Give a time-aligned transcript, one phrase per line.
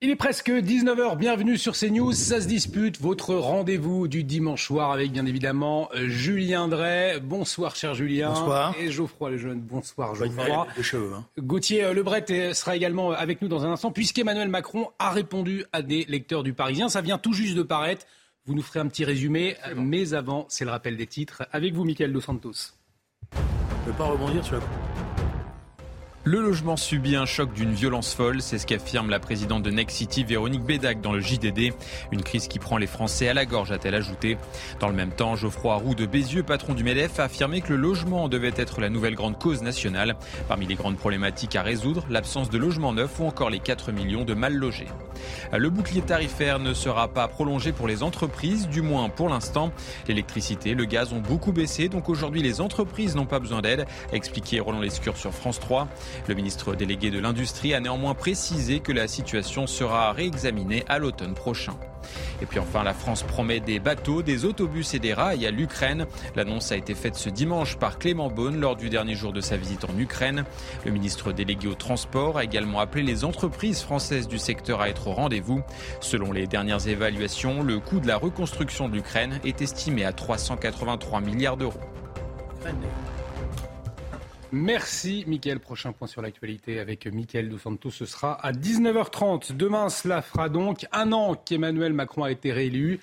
[0.00, 4.92] Il est presque 19h, bienvenue sur CNews, ça se dispute, votre rendez-vous du dimanche soir
[4.92, 7.18] avec bien évidemment euh, Julien Drey.
[7.18, 8.28] Bonsoir cher Julien.
[8.28, 8.76] Bonsoir.
[8.78, 10.68] Et Geoffroy Lejeune, bonsoir Geoffroy.
[10.76, 11.24] De cheveux, hein.
[11.40, 15.64] Gauthier euh, Lebret euh, sera également avec nous dans un instant puisqu'Emmanuel Macron a répondu
[15.72, 16.88] à des lecteurs du Parisien.
[16.88, 18.06] Ça vient tout juste de paraître.
[18.46, 21.42] Vous nous ferez un petit résumé, mais avant, c'est le rappel des titres.
[21.50, 22.52] Avec vous, Michael Dos Santos.
[23.32, 24.60] Je ne veux pas rebondir sur la
[26.30, 29.96] Le logement subit un choc d'une violence folle, c'est ce qu'affirme la présidente de Next
[29.96, 31.72] City, Véronique Bédac, dans le JDD.
[32.12, 34.36] Une crise qui prend les Français à la gorge, a-t-elle ajouté.
[34.78, 37.76] Dans le même temps, Geoffroy Roux de Bézieux, patron du MEDEF, a affirmé que le
[37.76, 40.16] logement devait être la nouvelle grande cause nationale.
[40.48, 44.26] Parmi les grandes problématiques à résoudre, l'absence de logement neuf ou encore les 4 millions
[44.26, 44.88] de mal logés.
[45.56, 49.72] Le bouclier tarifaire ne sera pas prolongé pour les entreprises, du moins pour l'instant.
[50.06, 54.14] L'électricité, le gaz ont beaucoup baissé, donc aujourd'hui les entreprises n'ont pas besoin d'aide, a
[54.14, 55.88] expliqué Roland Lescure sur France 3.
[56.26, 61.34] Le ministre délégué de l'Industrie a néanmoins précisé que la situation sera réexaminée à l'automne
[61.34, 61.74] prochain.
[62.40, 66.06] Et puis enfin, la France promet des bateaux, des autobus et des rails à l'Ukraine.
[66.36, 69.56] L'annonce a été faite ce dimanche par Clément Beaune lors du dernier jour de sa
[69.56, 70.44] visite en Ukraine.
[70.84, 75.08] Le ministre délégué au transport a également appelé les entreprises françaises du secteur à être
[75.08, 75.62] au rendez-vous.
[76.00, 81.20] Selon les dernières évaluations, le coût de la reconstruction de l'Ukraine est estimé à 383
[81.20, 81.80] milliards d'euros.
[84.50, 85.60] Merci, Mickaël.
[85.60, 87.90] Prochain point sur l'actualité avec Mickaël Dos Santos.
[87.90, 89.54] Ce sera à 19h30.
[89.54, 92.98] Demain, cela fera donc un an qu'Emmanuel Macron a été réélu.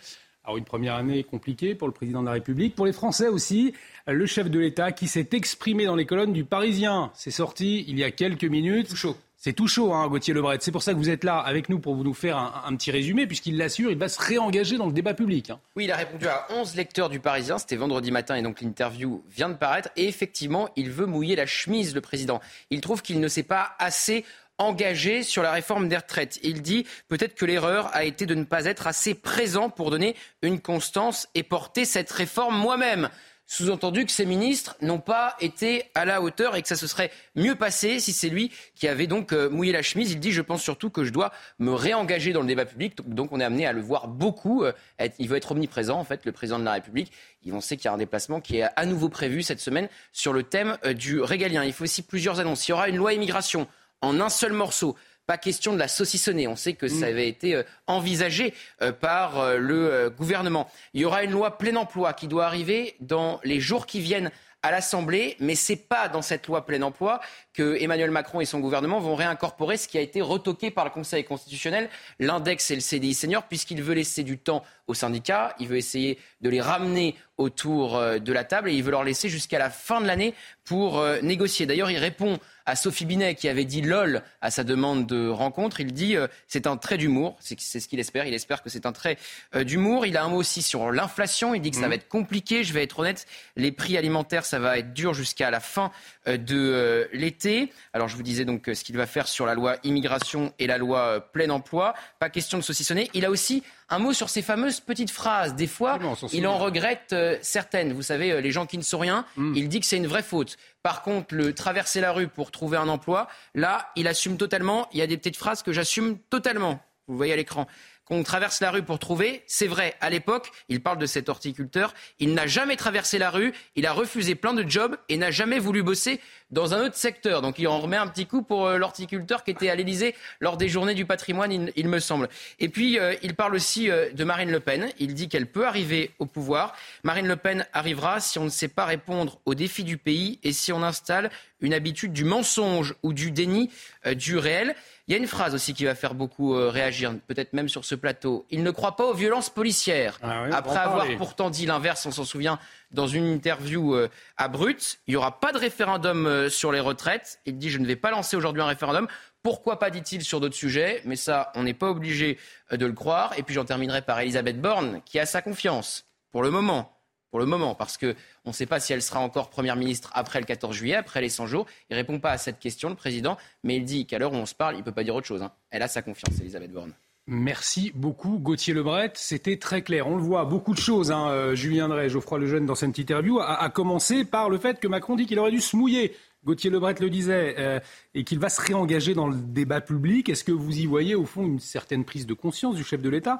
[0.46, 2.76] Alors, une première année compliquée pour le président de la République.
[2.76, 3.74] Pour les Français aussi,
[4.08, 7.12] le chef de l'État qui s'est exprimé dans les colonnes du Parisien.
[7.16, 8.90] C'est sorti il y a quelques minutes.
[8.90, 9.18] Tout chaud.
[9.38, 10.58] C'est tout chaud, hein, Gauthier Lebret.
[10.62, 12.76] C'est pour ça que vous êtes là avec nous pour vous nous faire un, un
[12.76, 15.50] petit résumé, puisqu'il l'assure, il va se réengager dans le débat public.
[15.52, 15.60] hein.
[15.76, 17.58] Oui, il a répondu à 11 lecteurs du Parisien.
[17.60, 19.90] C'était vendredi matin et donc l'interview vient de paraître.
[19.98, 22.40] Et effectivement, il veut mouiller la chemise, le président.
[22.72, 24.26] Il trouve qu'il ne s'est pas assez
[24.58, 26.40] engagé sur la réforme des retraites.
[26.44, 30.16] Il dit peut-être que l'erreur a été de ne pas être assez présent pour donner
[30.42, 33.10] une constance et porter cette réforme moi-même.
[33.48, 37.12] Sous-entendu que ces ministres n'ont pas été à la hauteur et que ça se serait
[37.36, 40.14] mieux passé si c'est lui qui avait donc euh, mouillé la chemise.
[40.14, 42.96] Il dit je pense surtout que je dois me réengager dans le débat public.
[43.08, 44.64] Donc on est amené à le voir beaucoup.
[44.64, 44.72] euh,
[45.20, 47.12] il veut être omniprésent en fait, le président de la République.
[47.44, 49.90] Il- On sait qu'il y a un déplacement qui est à nouveau prévu cette semaine
[50.12, 51.64] sur le thème euh, du régalien.
[51.64, 52.68] Il faut aussi plusieurs annonces.
[52.68, 53.68] Il y aura une loi immigration
[54.02, 54.96] en un seul morceau.
[55.26, 56.48] Pas question de la saucissonner.
[56.48, 60.70] On sait que ça avait été euh, envisagé euh, par euh, le gouvernement.
[60.94, 64.30] Il y aura une loi plein emploi qui doit arriver dans les jours qui viennent
[64.62, 67.22] à l'Assemblée, mais c'est pas dans cette loi plein emploi
[67.54, 70.92] que Emmanuel Macron et son gouvernement vont réincorporer ce qui a été retoqué par le
[70.92, 71.90] Conseil constitutionnel,
[72.20, 76.18] l'index et le CDI senior, puisqu'il veut laisser du temps aux syndicats, il veut essayer
[76.42, 80.02] de les ramener autour de la table et il veut leur laisser jusqu'à la fin
[80.02, 80.34] de l'année
[80.64, 81.68] pour négocier.
[81.68, 85.80] D'ailleurs, il répond à Sophie Binet qui avait dit lol à sa demande de rencontre.
[85.80, 88.26] Il dit euh, c'est un trait d'humour, c'est ce qu'il espère.
[88.26, 89.18] Il espère que c'est un trait
[89.56, 90.06] euh, d'humour.
[90.06, 91.54] Il a un mot aussi sur l'inflation.
[91.54, 92.64] Il dit que ça va être compliqué.
[92.64, 95.92] Je vais être honnête, les prix alimentaires, ça va être dur jusqu'à la fin
[96.28, 97.72] euh, de euh, l'été.
[97.94, 100.78] Alors je vous disais donc ce qu'il va faire sur la loi immigration et la
[100.78, 101.94] loi plein emploi.
[102.20, 103.10] Pas question de saucissonner.
[103.14, 105.56] Il a aussi un mot sur ces fameuses petites phrases.
[105.56, 106.00] Des fois,
[106.34, 107.94] il en regrette euh, certaines.
[107.94, 110.24] Vous savez, euh, les gens qui ne sont rien, il dit que c'est une vraie
[110.24, 110.58] faute.
[110.82, 114.88] Par contre, le traverser la rue pour trouver un emploi, là, il assume totalement.
[114.92, 116.80] Il y a des petites phrases que j'assume totalement.
[117.08, 117.68] Vous voyez à l'écran.
[118.06, 119.96] Qu'on traverse la rue pour trouver, c'est vrai.
[120.00, 121.94] À l'époque, il parle de cet horticulteur.
[122.20, 123.52] Il n'a jamais traversé la rue.
[123.76, 126.20] Il a refusé plein de jobs et n'a jamais voulu bosser
[126.52, 127.42] dans un autre secteur.
[127.42, 130.58] Donc il en remet un petit coup pour euh, l'horticulteur qui était à l'Élysée lors
[130.58, 132.30] des journées du patrimoine, il, me semble.
[132.60, 134.90] Et puis euh, il parle aussi euh, de Marine Le Pen.
[135.00, 136.76] Il dit qu'elle peut arriver au pouvoir.
[137.04, 140.54] Marine Le Pen arrivera si on ne sait pas répondre aux défis du pays et
[140.54, 141.30] si on installe
[141.62, 143.72] une habitude du mensonge ou du déni
[144.16, 144.76] du réel.
[145.08, 147.86] Il y a une phrase aussi qui va faire beaucoup euh, réagir, peut-être même sur
[147.86, 148.48] ce plateau.
[148.50, 150.18] Il ne croit pas aux violences policières.
[150.24, 151.16] Ah oui, Après avoir parler.
[151.16, 152.58] pourtant dit l'inverse, on s'en souvient,
[152.90, 154.98] dans une interview euh, à Brut.
[155.06, 157.40] Il n'y aura pas de référendum euh, sur les retraites.
[157.46, 159.08] Il dit Je ne vais pas lancer aujourd'hui un référendum.
[159.44, 161.04] Pourquoi pas, dit-il, sur d'autres sujets?
[161.06, 162.40] Mais ça, on n'est pas obligé
[162.72, 163.38] de le croire.
[163.38, 166.95] Et puis j'en terminerai par Elisabeth Borne, qui a sa confiance, pour le moment.
[167.36, 168.14] Pour le moment, parce qu'on
[168.46, 171.28] ne sait pas si elle sera encore Première ministre après le 14 juillet, après les
[171.28, 171.66] 100 jours.
[171.90, 174.38] Il ne répond pas à cette question, le président, mais il dit qu'à l'heure où
[174.38, 175.42] on se parle, il ne peut pas dire autre chose.
[175.42, 175.52] Hein.
[175.70, 176.94] Elle a sa confiance, Elisabeth Borne.
[177.28, 179.12] Merci beaucoup, Gauthier Lebret.
[179.16, 180.08] C'était très clair.
[180.08, 183.42] On le voit, beaucoup de choses, hein, euh, Julien Drey, Geoffroy Lejeune, dans cette interview,
[183.42, 186.16] à, commencer par le fait que Macron dit qu'il aurait dû se mouiller.
[186.46, 187.82] Gauthier Lebret le disait, euh,
[188.14, 190.30] et qu'il va se réengager dans le débat public.
[190.30, 193.10] Est-ce que vous y voyez, au fond, une certaine prise de conscience du chef de
[193.10, 193.40] l'État,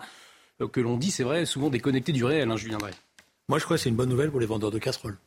[0.60, 2.92] euh, que l'on dit, c'est vrai, souvent déconnecté du réel, hein, Julien Drey?
[3.48, 5.18] Moi, je crois que c'est une bonne nouvelle pour les vendeurs de casseroles.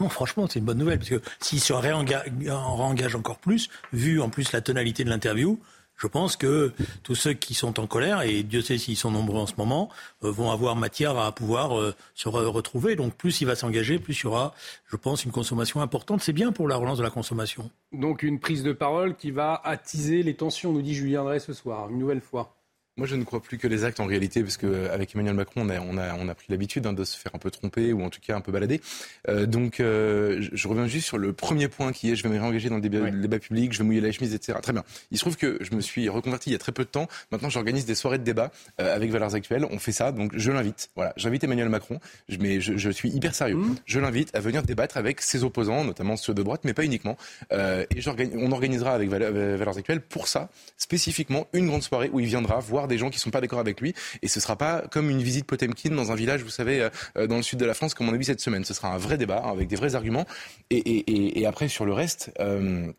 [0.00, 4.28] Non, franchement, c'est une bonne nouvelle, parce que s'ils se réengagent encore plus, vu en
[4.28, 5.60] plus la tonalité de l'interview,
[5.96, 6.72] je pense que
[7.02, 9.88] tous ceux qui sont en colère, et Dieu sait s'ils sont nombreux en ce moment,
[10.24, 12.96] euh, vont avoir matière à pouvoir euh, se retrouver.
[12.96, 14.54] Donc plus il va s'engager, plus il y aura,
[14.88, 16.20] je pense, une consommation importante.
[16.22, 17.70] C'est bien pour la relance de la consommation.
[17.92, 21.52] Donc une prise de parole qui va attiser les tensions, nous dit Julien Drey ce
[21.52, 22.56] soir, une nouvelle fois.
[22.96, 25.68] Moi, je ne crois plus que les actes en réalité, parce qu'avec Emmanuel Macron, on
[25.68, 28.04] a, on a, on a pris l'habitude hein, de se faire un peu tromper ou
[28.04, 28.80] en tout cas un peu balader.
[29.28, 32.38] Euh, donc, euh, je, reviens juste sur le premier point qui est je vais me
[32.38, 34.58] réengager dans le débat, public, je vais mouiller la chemise, etc.
[34.62, 34.84] Très bien.
[35.10, 37.08] Il se trouve que je me suis reconverti il y a très peu de temps.
[37.32, 39.66] Maintenant, j'organise des soirées de débat euh, avec Valeurs Actuelles.
[39.72, 40.90] On fait ça, donc je l'invite.
[40.94, 41.98] Voilà, j'invite Emmanuel Macron.
[42.28, 43.56] Je, mais je, je suis hyper sérieux.
[43.56, 43.74] Mmh.
[43.86, 47.16] Je l'invite à venir débattre avec ses opposants, notamment ceux de droite, mais pas uniquement.
[47.50, 48.00] Euh, et
[48.36, 52.83] on organisera avec Valeurs Actuelles pour ça spécifiquement une grande soirée où il viendra voir
[52.88, 53.94] des gens qui sont pas d'accord avec lui.
[54.22, 57.26] Et ce sera pas comme une visite Potemkin dans un village, vous savez, euh, euh,
[57.26, 58.64] dans le sud de la France, comme on a vu cette semaine.
[58.64, 60.26] Ce sera un vrai débat avec des vrais arguments.
[60.70, 62.92] Et, après, sur le reste, euh,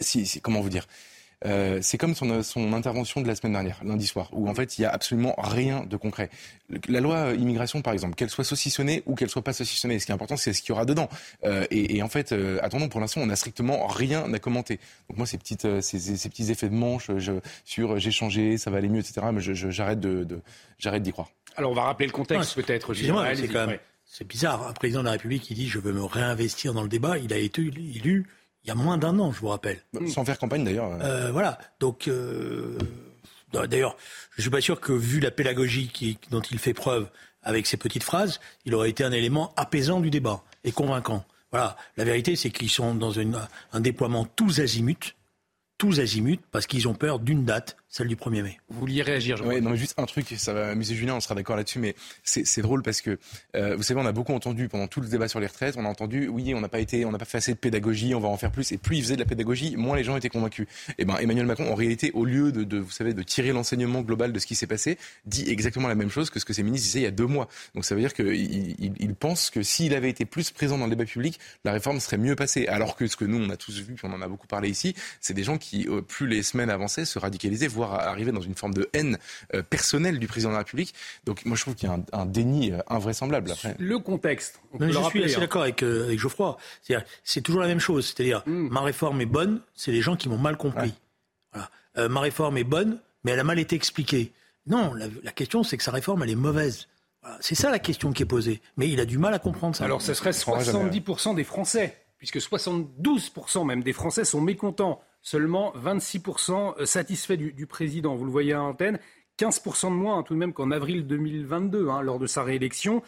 [0.00, 0.86] si, comment vous dire?
[1.44, 4.78] Euh, c'est comme son, son, intervention de la semaine dernière, lundi soir, où en fait
[4.78, 6.30] il n'y a absolument rien de concret.
[6.88, 10.06] La loi euh, immigration, par exemple, qu'elle soit saucissonnée ou qu'elle soit pas saucissonnée, ce
[10.06, 11.08] qui est important, c'est ce qu'il y aura dedans.
[11.44, 14.78] Euh, et, et, en fait, euh, attendons, pour l'instant, on n'a strictement rien à commenter.
[15.08, 17.32] Donc moi, ces, petites, ces, ces, petits effets de manche je,
[17.64, 20.40] sur j'ai changé, ça va aller mieux, etc., mais j'arrête de, de
[20.78, 21.28] j'arrête d'y croire.
[21.56, 22.94] Alors on va rappeler le contexte peut-être.
[24.04, 24.68] C'est bizarre.
[24.68, 27.32] Un président de la République qui dit je veux me réinvestir dans le débat, il
[27.32, 28.26] a été élu
[28.64, 29.80] il y a moins d'un an, je vous rappelle.
[29.92, 30.90] Bah, sans faire campagne d'ailleurs.
[31.02, 31.58] Euh, voilà.
[31.80, 32.78] Donc, euh,
[33.52, 33.96] d'ailleurs,
[34.36, 37.08] je suis pas sûr que vu la pédagogie qui, dont il fait preuve
[37.42, 41.24] avec ces petites phrases, il aurait été un élément apaisant du débat et convaincant.
[41.50, 41.76] Voilà.
[41.96, 43.38] La vérité, c'est qu'ils sont dans une,
[43.72, 45.14] un déploiement tous azimuts,
[45.76, 48.58] tous azimuts, parce qu'ils ont peur d'une date celle du 1er mai.
[48.70, 51.34] Vous vouliez réagir, Oui, non, mais juste un truc, ça va amuser Julien, on sera
[51.34, 51.94] d'accord là-dessus, mais
[52.24, 53.18] c'est drôle parce que,
[53.54, 55.84] euh, vous savez, on a beaucoup entendu pendant tout le débat sur les retraites, on
[55.84, 58.20] a entendu, oui, on n'a pas été, on n'a pas fait assez de pédagogie, on
[58.20, 60.30] va en faire plus, et plus il faisait de la pédagogie, moins les gens étaient
[60.30, 60.66] convaincus.
[60.88, 63.52] Et eh ben, Emmanuel Macron, en réalité, au lieu de, de vous savez, de tirer
[63.52, 64.96] l'enseignement global de ce qui s'est passé,
[65.26, 67.26] dit exactement la même chose que ce que ses ministres disaient il y a deux
[67.26, 67.48] mois.
[67.74, 70.86] Donc ça veut dire qu'il il, il pense que s'il avait été plus présent dans
[70.86, 72.66] le débat public, la réforme serait mieux passée.
[72.68, 74.70] Alors que ce que nous, on a tous vu, puis on en a beaucoup parlé
[74.70, 78.40] ici, c'est des gens qui, euh, plus les semaines avançaient, se radicalisaient, voire arrivaient dans
[78.40, 79.18] une forme de haine
[79.54, 80.94] euh, personnelle du président de la République.
[81.24, 83.50] Donc moi je trouve qu'il y a un, déni euh, invraisemblable.
[83.50, 83.76] Après.
[83.78, 84.60] Le contexte.
[84.78, 85.40] je suis assez hein.
[85.40, 86.56] d'accord avec, euh, avec Geoffroy.
[87.24, 88.06] C'est toujours la même chose.
[88.06, 88.68] C'est-à-dire hmm.
[88.68, 90.94] ma réforme est bonne, c'est les gens qui m'ont mal compris.
[91.52, 92.08] Voilà.
[92.08, 94.32] ma réforme est bonne, mais elle a mal été expliquée.
[94.66, 96.88] Non, la, question c'est que sa réforme elle est mauvaise.
[97.40, 98.60] C'est ça la question qui est posée.
[98.76, 99.84] Mais il a du mal à comprendre ça.
[99.84, 106.84] Alors ce serait 70% des Français, puisque 72% même des Français sont mécontents seulement 26%
[106.84, 108.14] satisfaits du, président.
[108.16, 108.98] Vous le voyez à l'antenne,
[109.38, 113.02] 15% de moins hein, tout de même qu'en avril 2022, hein, lors de sa réélection.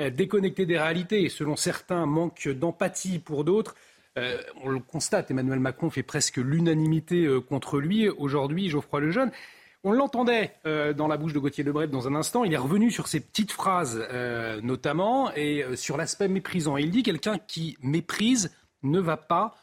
[0.00, 3.76] Euh, déconnecté des réalités, selon certains, manque d'empathie pour d'autres.
[4.18, 8.08] Euh, on le constate, Emmanuel Macron fait presque l'unanimité euh, contre lui.
[8.08, 9.30] Aujourd'hui, Geoffroy Lejeune,
[9.84, 12.44] on l'entendait dans la bouche de Gauthier Lebret dans un instant.
[12.44, 14.02] Il est revenu sur ces petites phrases,
[14.62, 16.78] notamment, et sur l'aspect méprisant.
[16.78, 18.50] Il dit quelqu'un qui méprise
[18.82, 19.54] ne va pas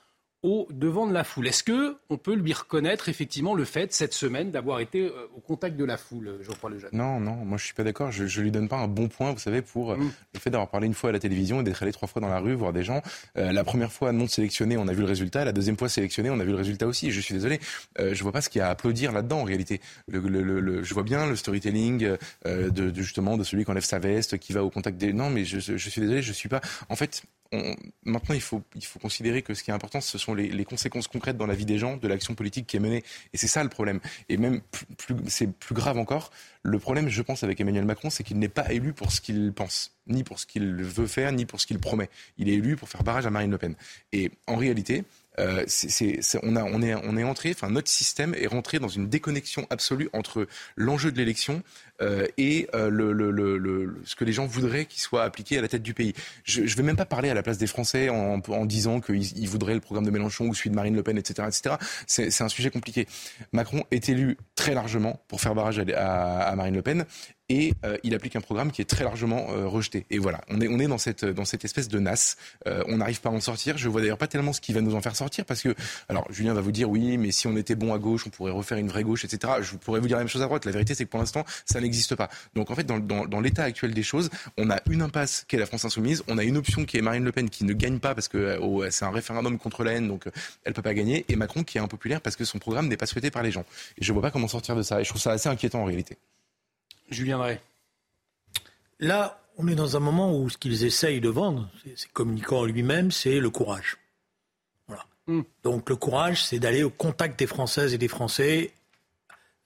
[0.44, 1.48] au devant de la foule.
[1.48, 5.40] Est-ce que on peut lui reconnaître effectivement le fait cette semaine d'avoir été euh, au
[5.40, 8.12] contact de la foule, Jean-Paul Lejeune Non, non, moi je suis pas d'accord.
[8.12, 10.12] Je, je lui donne pas un bon point, vous savez, pour euh, mm.
[10.34, 12.30] le fait d'avoir parlé une fois à la télévision et d'être allé trois fois dans
[12.30, 13.02] la rue voir des gens.
[13.38, 15.46] Euh, la première fois non sélectionné, on a vu le résultat.
[15.46, 17.12] La deuxième fois sélectionné, on a vu le résultat aussi.
[17.12, 17.60] Je suis désolé,
[18.00, 19.80] euh, je vois pas ce qu'il y a à applaudir là-dedans en réalité.
[20.08, 23.84] Le, le, le, je vois bien le storytelling de, de, justement de celui qui enlève
[23.84, 25.14] sa veste, qui va au contact des.
[25.14, 26.62] Non, mais je, je suis désolé, je suis pas.
[26.90, 27.24] En fait,
[28.06, 30.66] maintenant, il faut, il faut considérer que ce qui est important, ce sont les, les,
[30.66, 33.04] conséquences concrètes dans la vie des gens de l'action politique qui est menée.
[33.34, 34.00] Et c'est ça le problème.
[34.30, 34.62] Et même,
[35.28, 36.32] c'est plus grave encore,
[36.64, 39.52] le problème, je pense, avec Emmanuel Macron, c'est qu'il n'est pas élu pour ce qu'il
[39.52, 42.10] pense, ni pour ce qu'il veut faire, ni pour ce qu'il promet.
[42.38, 43.76] Il est élu pour faire barrage à Marine Le Pen.
[44.12, 45.04] Et en réalité,
[45.40, 45.66] euh,
[46.44, 50.48] on, est, on est entré, enfin notre système est rentré dans une déconnexion absolue entre
[50.76, 51.64] l'enjeu de l'élection
[52.02, 55.94] euh, et euh, ce que les gens voudraient qu'il soit appliqué à la tête du
[55.94, 56.14] pays.
[56.44, 59.74] Je ne vais même pas parler à la place des Français en, disant qu'ils voudraient
[59.74, 61.48] le programme de Mélenchon ou celui de Marine Le Pen, etc.
[62.08, 63.08] C'est un sujet compliqué.
[63.54, 67.06] Macron est élu très largement pour faire barrage à Marine Le Pen
[67.52, 70.06] et il applique un programme qui est très largement rejeté.
[70.10, 72.38] Et voilà, on est, dans, cette, espèce de nasse.
[72.66, 73.78] on n'arrive pas à en sortir.
[73.78, 75.76] Je vois d'ailleurs pas tellement ce qui va nous en faire sortir parce que,
[76.08, 78.52] alors Julien va vous dire oui, mais si on était bon à gauche, on pourrait
[78.52, 79.54] refaire une vraie gauche, etc.
[79.62, 80.66] Je pourrais vous dire la même chose à droite.
[80.66, 82.30] La vérité, c'est que pour l'instant, ça n'existe pas.
[82.56, 85.66] Donc en fait, dans, l'état actuel des choses, on a une impasse qui est la
[85.66, 88.16] France insoumise, on a une option qui est Marine Le Pen qui ne gagne pas
[88.16, 90.26] parce que c'est un référendum contre la haine, donc
[90.64, 93.08] elle peut pas gagner, et Macron qui est impopulaire parce que son programme n'est pas
[93.08, 93.66] souhaité par les gens.
[93.98, 95.02] Et je vois pas comment sortir de ça.
[95.02, 96.18] Et je trouve ça assez inquiétant en réalité.
[97.12, 97.62] Julien Drey.
[99.00, 103.12] Là, on est dans un moment où ce qu'ils essayent de vendre, c'est communiquant lui-même,
[103.12, 103.98] c'est le courage.
[104.88, 105.06] Voilà.
[105.28, 105.42] Hmm.
[105.64, 108.72] Donc le courage, c'est d'aller au contact des Françaises et des Français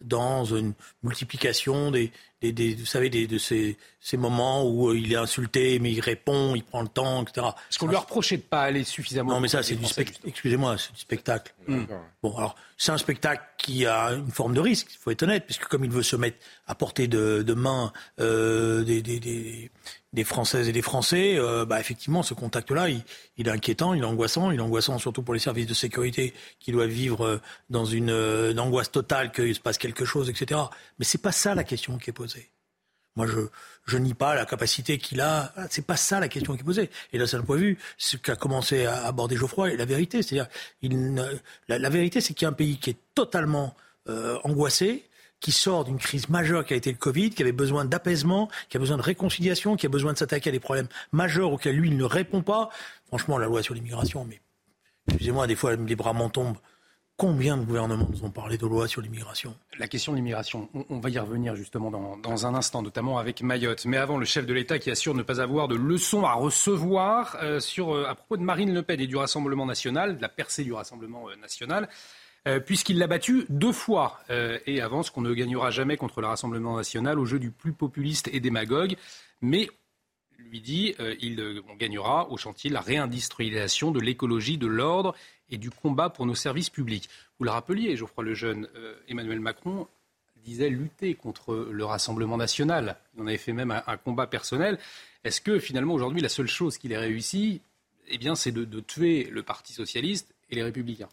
[0.02, 0.74] dans une
[1.04, 2.12] multiplication des,
[2.42, 3.78] vous savez, de ces,
[4.14, 7.48] moments où euh, il est insulté, mais il répond, il prend le temps, etc.
[7.70, 10.20] Est-ce qu'on lui a reproché de pas aller suffisamment Non, mais ça, c'est du spectacle.
[10.28, 11.54] Excusez-moi, c'est du spectacle.
[11.68, 11.86] Hmm.
[12.22, 15.46] Bon, alors, c'est un spectacle qui a une forme de risque, il faut être honnête,
[15.46, 16.38] puisque comme il veut se mettre
[16.68, 19.72] à portée de, de main euh, des,
[20.16, 23.04] des Françaises et des Français, euh, bah, effectivement, ce contact-là, il,
[23.38, 26.72] est inquiétant, il est angoissant, il est angoissant surtout pour les services de sécurité qui
[26.72, 30.62] doivent vivre euh, dans une, euh, angoisse totale qu'il se passe quelque chose, etc.
[30.98, 32.50] Mais c'est pas ça la question qui est posée.
[33.18, 33.28] Moi,
[33.86, 35.54] je, nie pas la capacité qu'il a.
[35.70, 36.90] C'est pas ça la question qui est posée.
[37.14, 39.86] Et là, c'est un point de vue, ce qu'a commencé à aborder Geoffroy est la
[39.86, 40.22] vérité.
[40.22, 40.48] C'est-à-dire,
[41.68, 43.76] la, vérité, c'est qu'il y a un pays qui est totalement
[44.44, 45.06] angoissé,
[45.46, 48.78] qui sort d'une crise majeure qui a été le Covid, qui avait besoin d'apaisement, qui
[48.78, 51.90] a besoin de réconciliation, qui a besoin de s'attaquer à des problèmes majeurs auxquels lui,
[51.90, 52.72] il ne répond pas.
[53.06, 54.42] Franchement, la loi sur l'immigration, mais
[55.08, 56.58] excusez-moi, des fois, les bras m'en tombent.
[57.16, 59.56] Combien de gouvernements nous ont parlé de loi sur l'immigration?
[59.78, 63.86] La question de l'immigration, on, va y revenir justement dans, un instant, notamment avec Mayotte.
[63.86, 67.38] Mais avant, le chef de l'État qui assure ne pas avoir de leçons à recevoir
[67.44, 70.28] euh, sur, euh, à propos de Marine Le Pen et du Rassemblement national, de la
[70.28, 71.88] percée du Rassemblement euh, national.
[72.48, 76.28] Euh, puisqu'il l'a battu deux fois euh, et avance qu'on ne gagnera jamais contre le
[76.28, 78.98] Rassemblement national au jeu du plus populiste et démagogue.
[79.42, 79.68] Mais
[80.38, 85.16] lui dit, euh, il, on gagnera au chantier la réindustrialisation de l'écologie, de l'ordre
[85.50, 87.10] et du combat pour nos services publics.
[87.40, 88.68] Vous le rappeliez, Geoffroy Lejeune,
[89.08, 89.88] Emmanuel Macron
[90.44, 92.98] disait lutter contre le Rassemblement national.
[93.16, 94.78] Il en avait fait même un, combat personnel.
[95.24, 97.62] Est-ce que finalement aujourd'hui la seule chose qu'il ait réussi,
[98.08, 101.10] eh bien, c'est de tuer le Parti socialiste et les Républicains?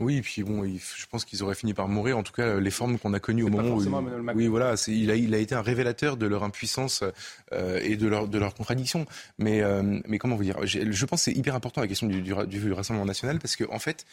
[0.00, 2.18] Oui, puis bon, je pense qu'ils auraient fini par mourir.
[2.18, 5.14] En tout cas, les formes qu'on a connues au moment où, oui, voilà, il a,
[5.14, 7.04] il a été un révélateur de leur impuissance
[7.52, 9.06] euh, et de leur de leur contradiction.
[9.38, 12.22] Mais euh, mais comment vous dire Je pense que c'est hyper important la question du,
[12.22, 14.04] du, du, Rassemblement national parce que en fait,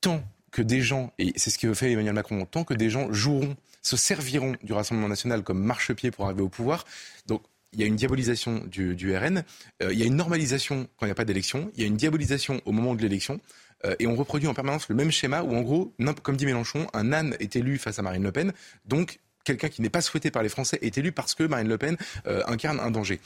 [0.00, 3.12] tant que des gens, et c'est ce que fait Emmanuel Macron, tant que des gens
[3.12, 6.84] joueront, se serviront du Rassemblement national comme marchepied pour arriver au pouvoir,
[7.26, 9.44] donc il y a une diabolisation du, du RN,
[9.82, 11.86] euh, il y a une normalisation quand il n'y a pas d'élection, il y a
[11.86, 13.40] une diabolisation au moment de l'élection.
[13.84, 16.86] Euh, et on reproduit en permanence le même schéma où, en gros, comme dit Mélenchon,
[16.92, 18.52] un âne est élu face à Marine Le Pen,
[18.84, 21.78] donc quelqu'un qui n'est pas souhaité par les Français est élu parce que Marine Le
[21.78, 21.96] Pen
[22.26, 23.20] euh, incarne un danger.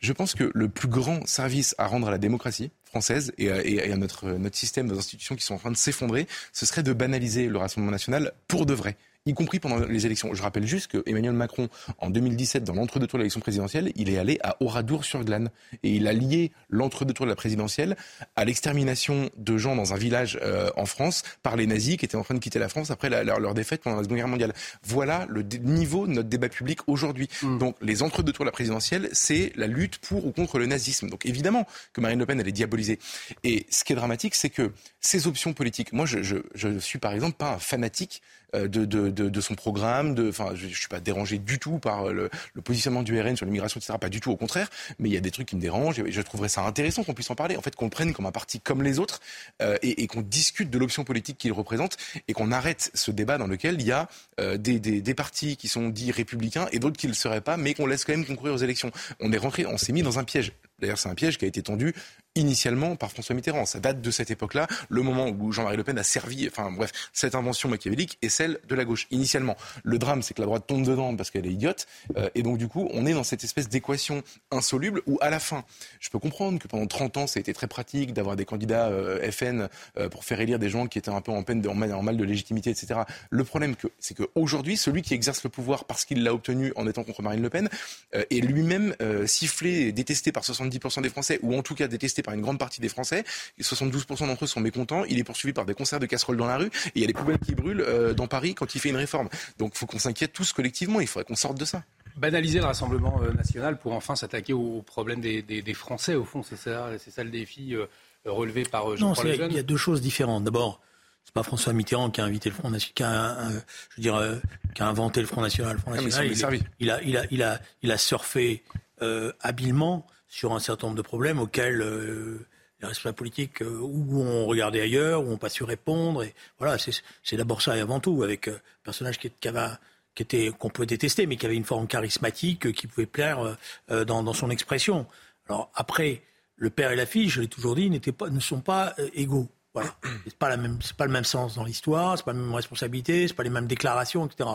[0.00, 3.96] Je pense que le plus grand service à rendre à la démocratie française et à,
[3.96, 7.48] notre, notre système, nos institutions qui sont en train de s'effondrer, ce serait de banaliser
[7.48, 8.96] le Rassemblement national pour de vrai
[9.28, 10.32] y compris pendant les élections.
[10.34, 11.68] Je rappelle juste que Emmanuel Macron,
[11.98, 15.50] en 2017, dans l'entre-deux tours de l'élection présidentielle, il est allé à Oradour-sur-Glane.
[15.82, 17.96] Et il a lié l'entre-deux tours de la présidentielle
[18.36, 22.16] à l'extermination de gens dans un village euh, en France par les nazis qui étaient
[22.16, 24.54] en train de quitter la France après leur, défaite pendant la Seconde Guerre mondiale.
[24.82, 27.28] Voilà le niveau de notre débat public aujourd'hui.
[27.42, 27.58] Mm.
[27.58, 31.10] Donc les entre-deux tours de la présidentielle, c'est la lutte pour ou contre le nazisme.
[31.10, 32.98] Donc évidemment que Marine Le Pen, elle est diabolisée.
[33.44, 36.98] Et ce qui est dramatique, c'est que ces options politiques, moi je, je, je suis
[36.98, 38.22] par exemple pas un fanatique
[38.54, 40.14] de, de, de, de, son programme.
[40.28, 43.46] Enfin, je, ne suis pas dérangé du tout par le, le positionnement du RN sur
[43.46, 43.94] l'immigration, etc.
[44.00, 44.68] Pas du tout, au contraire.
[44.98, 46.00] Mais il y a des trucs qui me dérangent.
[46.00, 47.56] Et je trouverais ça intéressant qu'on puisse en parler.
[47.56, 49.20] En fait, qu'on le prenne comme un parti comme les autres
[49.62, 53.38] euh, et, et qu'on discute de l'option politique qu'il représente et qu'on arrête ce débat
[53.38, 54.08] dans lequel il y a
[54.40, 57.40] euh, des, des, des, partis qui sont dits républicains et d'autres qui ne le seraient
[57.40, 58.90] pas, mais qu'on laisse quand même concourir aux élections.
[59.20, 60.52] On est rentré, on s'est mis dans un piège.
[60.78, 61.94] D'ailleurs, c'est un piège qui a été tendu
[62.38, 63.66] initialement par François Mitterrand.
[63.66, 66.92] Ça date de cette époque-là, le moment où Jean-Marie Le Pen a servi, enfin bref,
[67.12, 69.06] cette invention machiavélique est celle de la gauche.
[69.10, 72.42] Initialement, le drame, c'est que la droite tombe dedans parce qu'elle est idiote, euh, et
[72.42, 75.64] donc du coup, on est dans cette espèce d'équation insoluble où à la fin,
[76.00, 78.88] je peux comprendre que pendant 30 ans, ça a été très pratique d'avoir des candidats
[78.88, 79.68] euh, FN
[79.98, 82.16] euh, pour faire élire des gens qui étaient un peu en peine, de, en mal
[82.16, 83.00] de légitimité, etc.
[83.30, 87.02] Le problème, c'est qu'aujourd'hui, celui qui exerce le pouvoir parce qu'il l'a obtenu en étant
[87.02, 87.68] contre Marine Le Pen
[88.12, 88.94] est lui-même
[89.26, 92.40] sifflé et détesté par 70 70% des Français, ou en tout cas détesté par une
[92.40, 93.24] grande partie des Français.
[93.60, 95.04] 72% d'entre eux sont mécontents.
[95.04, 96.66] Il est poursuivi par des concerts de casseroles dans la rue.
[96.66, 98.96] Et il y a des poubelles qui brûlent euh, dans Paris quand il fait une
[98.96, 99.28] réforme.
[99.58, 101.00] Donc il faut qu'on s'inquiète tous collectivement.
[101.00, 101.82] Il faudrait qu'on sorte de ça
[102.16, 106.56] banaliser le Rassemblement euh, national pour enfin s'attaquer aux problèmes des, Français, au fond, c'est
[106.56, 107.86] ça, c'est ça le défi euh,
[108.24, 110.42] relevé par Jean-Paul Non, il y a deux choses différentes.
[110.42, 110.80] D'abord,
[111.28, 114.16] c'est pas François Mitterrand qui a invité le Front National, qui a, je veux dire,
[114.16, 114.36] euh,
[114.74, 115.74] qui a inventé le Front National.
[115.74, 118.64] Le Front National, il, il a, il a, il a, il a surfé
[119.02, 122.46] euh, habilement sur un certain nombre de problèmes auxquels euh,
[122.80, 126.22] les responsables politiques euh, ou ont regardé ailleurs, ou n'ont pas su répondre.
[126.22, 129.76] Et voilà, c'est d'abord ça et avant tout, avec euh, un personnage qui, qui avait
[130.20, 133.56] était qu'on peut détester, mais qui avait une forme charismatique euh, qui pouvait plaire
[133.90, 135.06] euh, dans, dans son expression.
[135.48, 136.22] Alors après,
[136.56, 139.48] le père et la fille, je l'ai toujours dit, pas, ne sont pas égaux.
[139.74, 139.94] Voilà.
[140.24, 140.56] C'est pas
[140.96, 143.66] pas le même sens dans l'histoire, c'est pas la même responsabilité, c'est pas les mêmes
[143.66, 144.48] déclarations, etc.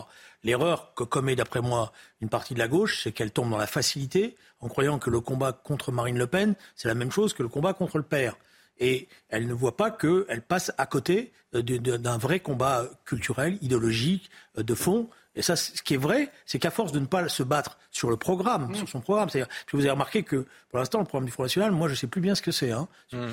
[0.43, 3.67] L'erreur que commet d'après moi une partie de la gauche, c'est qu'elle tombe dans la
[3.67, 7.43] facilité en croyant que le combat contre Marine Le Pen, c'est la même chose que
[7.43, 8.36] le combat contre le père.
[8.79, 14.32] Et elle ne voit pas qu'elle passe à côté euh, d'un vrai combat culturel, idéologique,
[14.58, 15.10] euh, de fond.
[15.36, 18.10] Et ça, ce qui est vrai, c'est qu'à force de ne pas se battre sur
[18.10, 21.32] le programme, sur son programme, c'est-à-dire, vous avez remarqué que pour l'instant, le programme du
[21.32, 22.72] Front National, moi, je ne sais plus bien ce que c'est.
[22.72, 22.88] Hein.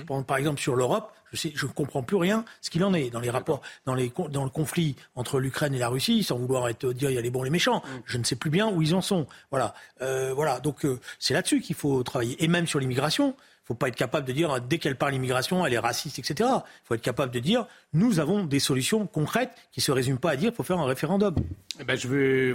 [0.06, 3.20] Prends, par exemple, sur l'Europe, je ne comprends plus rien ce qu'il en est dans
[3.20, 6.68] les rapports, dans, les, con- dans le conflit entre l'Ukraine et la Russie, sans vouloir
[6.68, 7.82] être, dire il y a les bons et les méchants.
[8.06, 9.26] Je ne sais plus bien où ils en sont.
[9.50, 10.58] Voilà, Euh, voilà.
[10.60, 12.42] Donc euh, c'est là-dessus qu'il faut travailler.
[12.42, 13.36] Et même sur l'immigration,
[13.70, 16.50] faut pas être capable de dire dès qu'elle parle immigration, elle est raciste, etc.
[16.56, 20.18] Il faut être capable de dire nous avons des solutions concrètes qui ne se résument
[20.18, 21.36] pas à dire faut faire un référendum.
[21.78, 21.96] Eh ben,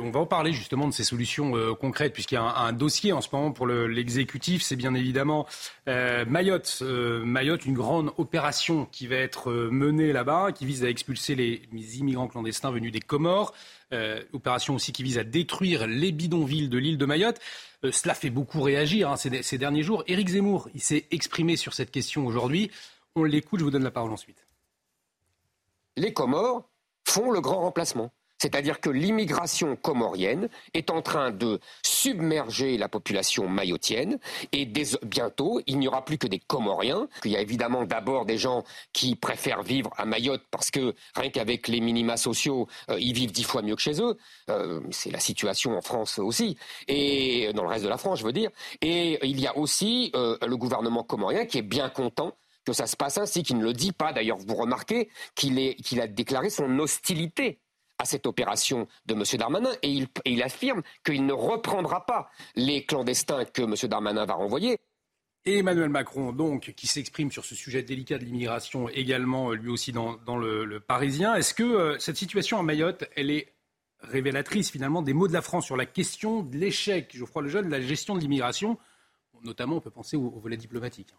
[0.04, 3.14] on va en parler justement de ces solutions euh, concrètes, puisqu'il y a un, dossier
[3.14, 4.62] en ce moment pour le- l'exécutif.
[4.62, 5.48] c'est bien évidemment
[5.88, 6.80] euh, Mayotte.
[6.82, 11.62] Euh, Mayotte, une grande opération qui va être menée là-bas, qui vise à expulser les,
[11.72, 13.54] les immigrants clandestins venus des Comores.
[14.34, 17.40] Opération aussi qui vise à détruire les bidonvilles de l'île de Mayotte.
[17.86, 20.04] Euh, cela fait beaucoup réagir hein, ces, derniers jours.
[20.08, 22.72] Éric Zemmour, s'est exprimé sur cette question aujourd'hui.
[23.16, 24.46] On l'écoute, je vous donne la parole ensuite.
[25.96, 26.70] les Comores
[27.08, 28.12] font le grand remplacement.
[28.46, 34.20] C'est-à-dire que l'immigration comorienne est en train de submerger la population mayotienne
[34.52, 37.08] et bientôt, il n'y aura plus que des Comoriens.
[37.24, 41.32] Il y a évidemment d'abord des gens qui préfèrent vivre à Mayotte parce que rien
[41.32, 44.16] qu'avec les minima sociaux, euh, ils vivent dix fois mieux que chez eux.
[44.52, 46.56] Euh, C'est la situation en France aussi
[46.88, 48.52] et dans le reste de la France, je veux dire.
[48.84, 52.86] Et il y a aussi euh, le gouvernement comorien qui est bien content que ça
[52.86, 54.14] se passe ainsi, qui ne le dit pas.
[54.14, 55.58] D'ailleurs, vous remarquez qu'il
[56.00, 57.60] a déclaré son hostilité
[57.98, 59.24] à cette opération de M.
[59.38, 63.76] Darmanin et il, et il affirme qu'il ne reprendra pas les clandestins que M.
[63.90, 64.80] Darmanin va renvoyer.
[65.46, 69.92] Et Emmanuel Macron, donc, qui s'exprime sur ce sujet délicat de l'immigration également, lui aussi
[69.92, 71.36] dans, dans le, le Parisien.
[71.36, 73.54] Est-ce que euh, cette situation à Mayotte, elle est
[74.00, 77.72] révélatrice finalement des mots de la France sur la question de l'échec, Geoffroy Lejeune, de
[77.72, 78.80] la gestion de l'immigration?
[79.44, 81.14] Notamment, on peut penser au, au volet diplomatique.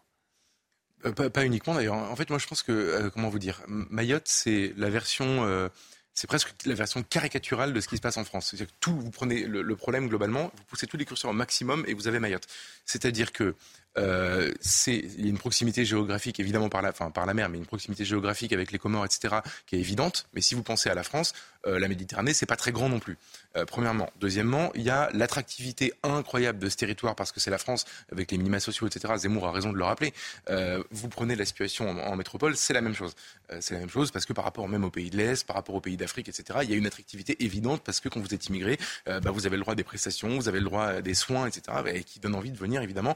[1.05, 1.95] Euh, pas, pas uniquement d'ailleurs.
[1.95, 5.69] En fait, moi je pense que, euh, comment vous dire, Mayotte c'est la version, euh,
[6.17, 8.47] c'est presque la version caricaturale de ce qui se passe en France.
[8.47, 11.33] C'est-à-dire que tout, vous prenez le, le problème globalement, vous poussez tous les curseurs au
[11.35, 12.47] maximum et vous avez Mayotte.
[12.85, 13.53] C'est-à-dire que
[13.97, 14.51] euh,
[14.87, 18.71] il y a une proximité géographique évidemment par la, mer, mais une proximité géographique avec
[18.71, 20.27] les Comores, etc., qui est évidente.
[20.33, 21.33] Mais si vous pensez à la France,
[21.67, 23.17] euh, la Méditerranée, c'est pas très grand non plus.
[23.55, 27.57] Euh, premièrement, deuxièmement, il y a l'attractivité incroyable de ce territoire parce que c'est la
[27.57, 29.13] France avec les minima sociaux, etc.
[29.17, 30.13] Zemmour a raison de le rappeler.
[30.49, 33.15] Euh, vous prenez la situation en, métropole, c'est la même chose.
[33.59, 35.75] C'est la même chose parce que par rapport même aux pays de l'Est, par rapport
[35.75, 36.59] aux pays d'Afrique, etc.
[36.63, 39.55] Il y a une attractivité évidente parce que quand vous êtes immigré, bah, vous avez
[39.55, 41.77] le droit des prestations, vous avez le droit des soins, etc.
[41.93, 43.15] Et qui donne envie de venir évidemment.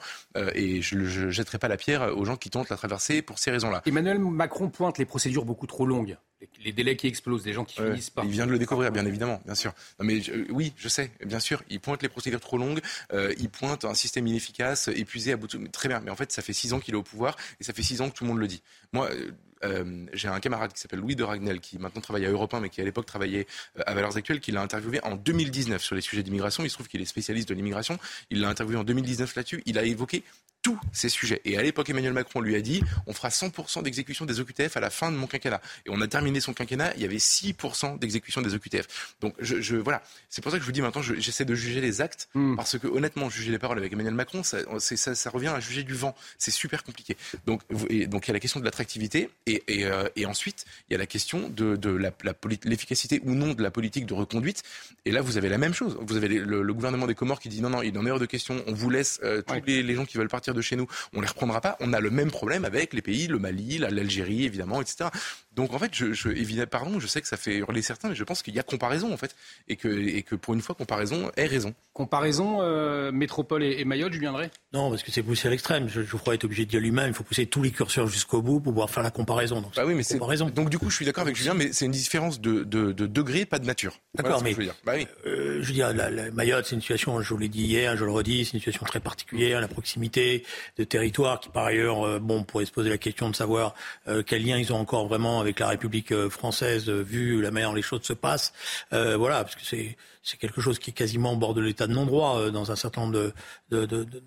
[0.72, 3.52] Et je ne jetterai pas la pierre aux gens qui tentent la traversée pour ces
[3.52, 3.82] raisons-là.
[3.86, 7.66] Emmanuel Macron pointe les procédures beaucoup trop longues, les, les délais qui explosent, des gens
[7.66, 8.26] qui Ouais, finissent par.
[8.26, 9.74] Il vient de le découvrir, bien évidemment, bien sûr.
[10.00, 11.64] Non, mais je- oui, je sais, bien sûr.
[11.70, 12.82] Il pointe les procédures trop longues,
[13.14, 15.68] euh, il pointe un système inefficace, épuisé à bout de...
[15.68, 17.74] Très bien, mais en fait, ça fait six ans qu'il est au pouvoir et ça
[17.74, 18.62] fait six ans que tout le monde le dit.
[18.94, 19.32] Moi, euh,
[19.64, 22.62] euh, j'ai un camarade qui s'appelle Louis de Ragnel, qui maintenant travaille à Europe 1,
[22.62, 23.46] mais qui à l'époque travaillait
[23.86, 26.64] à Valeurs Actuelles, qui l'a interviewé en 2019 sur les sujets d'immigration.
[26.64, 28.00] Il se trouve qu'il est spécialiste de l'immigration.
[28.32, 29.62] Il l'a interviewé en 2019 là-dessus.
[29.68, 30.24] Il a évoqué
[30.62, 31.42] tous ces sujets.
[31.46, 34.80] Et à l'époque, Emmanuel Macron lui a dit on fera 100% d'exécution des OQTF à
[34.80, 35.62] la fin de mon quinquennat.
[35.86, 39.16] Et on a terminé son quinquennat, il y avait 6% d'exécution des OQTF.
[39.22, 41.56] Donc je, je voilà, c'est pour ça que je vous dis maintenant, je- j'essaie de
[41.56, 42.56] juger les actes, Mm.
[42.56, 45.60] parce que honnêtement, juger les paroles avec Emmanuel Macron, ça, c'est- ça, ça revient à
[45.60, 46.16] juger du vent.
[46.38, 47.18] C'est super compliqué.
[47.46, 50.26] Donc, vous- et, donc il y a la question de l'attractivité, et, et, euh, et
[50.26, 53.64] ensuite il y a la question de, de la, la poli- l'efficacité ou non de
[53.64, 54.64] la politique de reconduite.
[55.06, 55.98] Et là, vous avez la même chose.
[56.02, 58.20] Vous avez le, le gouvernement des Comores qui dit non, non, il en est hors
[58.20, 58.64] de question.
[58.68, 59.64] On vous laisse euh, tous Ouais.
[59.66, 61.78] les, les gens qui veulent partir de chez nous, on les reprendra pas.
[61.80, 65.10] On a le même problème avec les pays, le Mali, la- l'Algérie, évidemment, etc.
[65.56, 68.16] Donc en fait, je, je, évidemment, pardon, je sais que ça fait hurler certains, mais
[68.16, 69.36] je pense qu'il y a comparaison en fait,
[69.68, 71.74] et que, et que pour une fois, comparaison est raison.
[71.94, 74.50] Comparaison euh, métropole et, et Mayotte, Julien Drey?
[74.74, 75.90] Non, parce que c'est poussé à l'extrême.
[75.90, 78.42] Je, je crois être obligé de dire lui-même, il faut pousser tous les curseurs jusqu'au
[78.42, 79.62] bout pour pouvoir faire la comparaison.
[79.62, 80.50] Donc, Bah oui, mais c'est comparaison.
[80.50, 83.06] donc du coup, je suis d'accord avec Julien, mais c'est une différence de, de, de
[83.06, 84.00] degré, pas de nature.
[84.16, 84.76] D'accord, Voilà ce que mais- je veux dire.
[84.86, 85.08] Bah oui.
[85.26, 87.98] Euh, je veux dire, la, la Mayotte, c'est une situation, je vous l'ai dit hier,
[87.98, 90.41] je le redis, c'est une situation très particulière, la proximité,
[90.78, 93.74] de territoires qui, par ailleurs, euh, bon, on pourrait se poser la question de savoir
[94.08, 97.76] euh, quel lien ils ont encore vraiment avec la République française, vu la manière dont
[97.76, 98.54] les choses se passent.
[98.92, 102.50] voilà, parce que c'est quelque chose qui est quasiment au bord de l'état de non-droit
[102.52, 103.34] dans un certain nombre de,
[103.70, 104.22] de, de, de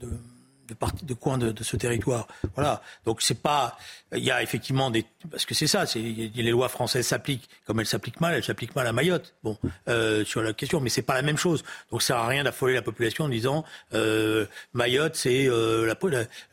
[0.69, 2.27] de, de, ce territoire.
[2.55, 2.83] Voilà.
[3.05, 3.77] Donc c'est pas.
[4.17, 5.05] Il y a effectivement des.
[5.31, 5.87] Parce que c'est ça.
[5.87, 8.35] C'est les lois françaises s'appliquent comme elles s'appliquent mal.
[8.35, 9.35] Elles s'appliquent mal à Mayotte.
[9.43, 9.57] Bon,
[9.89, 11.65] euh, sur la question, mais c'est pas la même chose.
[11.91, 15.97] Donc ça sert à rien d'affoler la population en disant euh, Mayotte c'est euh, la,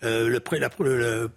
[0.04, 1.30] euh, le, pré, la, le,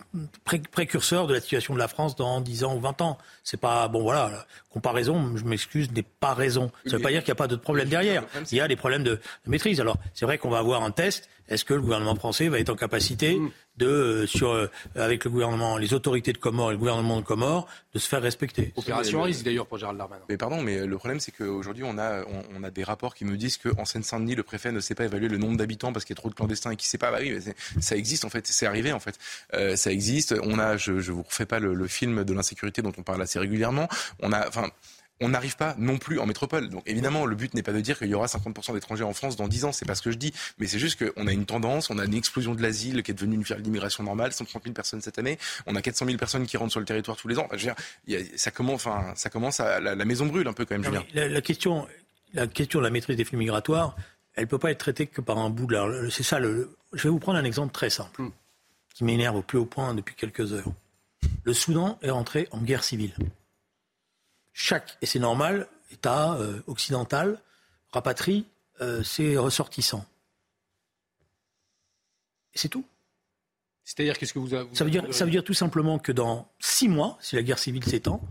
[0.72, 3.18] précurseur de la situation de la France dans 10 ans ou 20 ans.
[3.42, 4.02] C'est pas bon.
[4.02, 4.30] Voilà.
[4.30, 6.70] La comparaison, je m'excuse, n'est pas raison.
[6.86, 8.24] Ça veut pas dire qu'il n'y a pas de problème derrière.
[8.50, 9.80] Il y a des problèmes de, de maîtrise.
[9.80, 12.70] Alors c'est vrai qu'on va avoir un test est-ce que le gouvernement français va être
[12.70, 13.50] en capacité mm.
[13.76, 17.24] De, euh, sur, euh, avec le gouvernement, les autorités de Comores et le gouvernement de
[17.24, 20.22] Comores, de se faire respecter Opération risque d'ailleurs pour Gérald Darmanin.
[20.28, 23.36] Mais pardon, mais le problème c'est qu'aujourd'hui on a, on, a des rapports qui me
[23.36, 26.18] disent qu'en Seine-Saint-Denis, le préfet ne sait pas évaluer le nombre d'habitants parce qu'il y
[26.18, 27.10] a trop de clandestins et qu'il ne sait pas.
[27.10, 27.38] Bah oui,
[27.80, 29.18] ça existe en fait, c'est arrivé en fait.
[29.54, 30.34] Euh, ça existe.
[30.42, 33.22] On a, je, je vous refais pas le, le film de l'insécurité dont on parle
[33.22, 33.88] assez régulièrement.
[34.20, 34.70] On a, enfin
[35.20, 36.68] on n'arrive pas non plus en métropole.
[36.68, 39.36] Donc évidemment, le but n'est pas de dire qu'il y aura 50% d'étrangers en France
[39.36, 41.46] dans 10 ans, c'est pas ce que je dis, mais c'est juste qu'on a une
[41.46, 44.74] tendance, on a une explosion de l'asile qui est devenue une d'immigration normale, 130 000
[44.74, 47.38] personnes cette année, on a 400 000 personnes qui rentrent sur le territoire tous les
[47.38, 47.48] ans.
[48.36, 51.04] ça commence, enfin, ça commence à la, maison brûle un peu quand même, Julien.
[51.14, 51.86] La, question,
[52.32, 53.96] la question de la maîtrise des flux migratoires,
[54.34, 56.10] elle peut pas être traitée que par un bout de la.
[56.10, 56.40] C'est ça.
[56.40, 58.32] Le, je vais vous prendre un exemple très simple hmm.
[58.94, 60.72] qui m'énerve au plus haut point depuis quelques heures.
[61.44, 63.14] Le Soudan est rentré en guerre civile
[64.54, 67.40] chaque, et c'est normal, État euh, occidental
[67.90, 68.46] rapatrie
[68.80, 70.06] euh, ses ressortissants.
[72.54, 72.84] Et c'est tout.
[73.82, 76.48] C'est-à-dire, qu'est-ce que vous, avez, ça, veut dire, ça veut dire tout simplement que dans
[76.60, 78.22] six mois, si la guerre civile s'étend,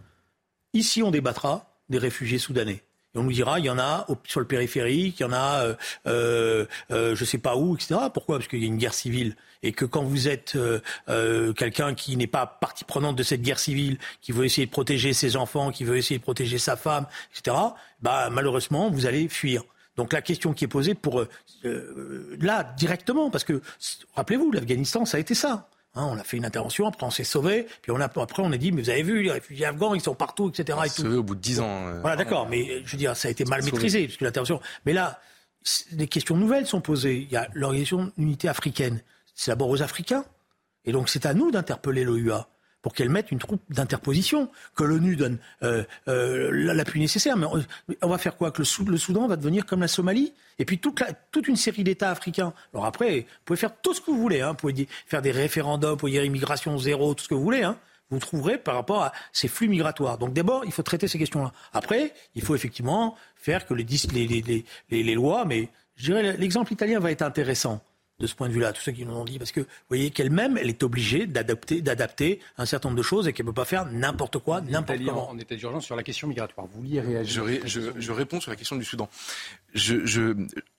[0.74, 2.84] ici on débattra des réfugiés soudanais.
[3.16, 5.64] Et on nous dira, il y en a sur le périphérique, il y en a,
[5.64, 5.76] euh,
[6.08, 7.96] euh, euh, je sais pas où, etc.
[8.14, 8.38] Pourquoi?
[8.38, 11.94] Parce qu'il y a une guerre civile et que quand vous êtes euh, euh, quelqu'un
[11.94, 15.36] qui n'est pas partie prenante de cette guerre civile, qui veut essayer de protéger ses
[15.38, 17.56] enfants, qui veut essayer de protéger sa femme, etc.
[18.02, 19.64] Bah malheureusement, vous allez fuir.
[19.96, 21.24] Donc la question qui est posée pour
[21.64, 23.62] là directement, parce que
[24.16, 25.70] rappelez-vous, l'Afghanistan, ça a été ça.
[25.96, 28.52] Hein, on a fait une intervention, après on s'est sauvé, puis on a, après on
[28.52, 30.80] a dit, mais vous avez vu, les réfugiés afghans, ils sont partout, etc.
[30.86, 31.06] Et tout.
[31.06, 31.88] au bout de dix ans.
[31.88, 34.60] Euh, voilà, d'accord, mais je veux dire, ça a été mal maîtrisé, puisque l'intervention.
[34.86, 35.22] Mais là,
[35.92, 37.18] des questions nouvelles sont posées.
[37.18, 39.02] Il y a l'organisation d'unité africaine.
[39.36, 40.26] C'est d'abord aux Africains.
[40.86, 42.50] Et donc c'est à nous d'interpeller l'OUA
[42.84, 47.38] pour qu'elle mette une troupe d'interposition, que l'ONU donne euh, euh, l'appui nécessaire.
[47.38, 47.48] Mais
[48.02, 48.52] on, va faire quoi?
[48.52, 50.34] Que le, Soudan va devenir comme la Somalie?
[50.60, 51.02] Et puis toute,
[51.48, 52.54] une série d'États africains.
[52.74, 54.42] Alors après, vous pouvez faire tout ce que vous voulez.
[54.42, 54.50] Hein.
[54.50, 57.64] Vous pouvez faire des référendums, vous pouvez dire immigration zéro, tout ce que vous voulez.
[57.64, 57.78] Hein.
[58.10, 60.18] Vous trouverez par rapport à ces flux migratoires.
[60.18, 61.54] Donc d'abord, il faut traiter ces questions-là.
[61.72, 67.12] Après, il faut effectivement faire que les, les lois, mais je dirais l'exemple italien va
[67.12, 67.82] être intéressant
[68.24, 70.10] de ce point de vue-là, tous ceux qui nous ont dit, parce que vous voyez
[70.10, 73.56] qu'elle-même, elle est obligée d'adapter, d'adapter un certain nombre de choses et qu'elle ne peut
[73.56, 75.30] pas faire n'importe quoi, n'importe comment.
[75.30, 78.56] En état d'urgence sur la question migratoire, vous vouliez réagir je, je, réponds sur la
[78.56, 79.10] question du Soudan.
[79.74, 80.36] Je, je,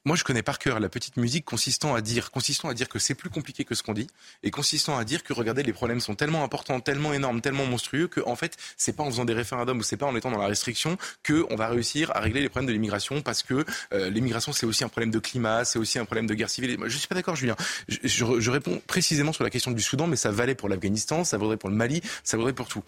[0.06, 2.98] moi, je connais par cœur la petite musique consistant à dire, consistant à dire que
[2.98, 4.06] c'est plus compliqué que ce qu'on dit,
[4.42, 8.06] et consistant à dire que regardez, les problèmes sont tellement importants, tellement énormes, tellement monstrueux
[8.06, 10.38] que en fait, c'est pas en faisant des référendums ou c'est pas en étant dans
[10.38, 13.64] la restriction que on va réussir à régler les problèmes de l'immigration, parce que
[13.94, 16.78] euh, l'immigration c'est aussi un problème de climat, c'est aussi un problème de guerre civile.
[16.84, 17.56] Je suis pas d'accord, Julien.
[17.88, 21.38] Je, je, réponds précisément sur la question du Soudan, mais ça valait pour l'Afghanistan, ça
[21.38, 22.82] vaudrait pour le Mali, ça vaudrait pour tout.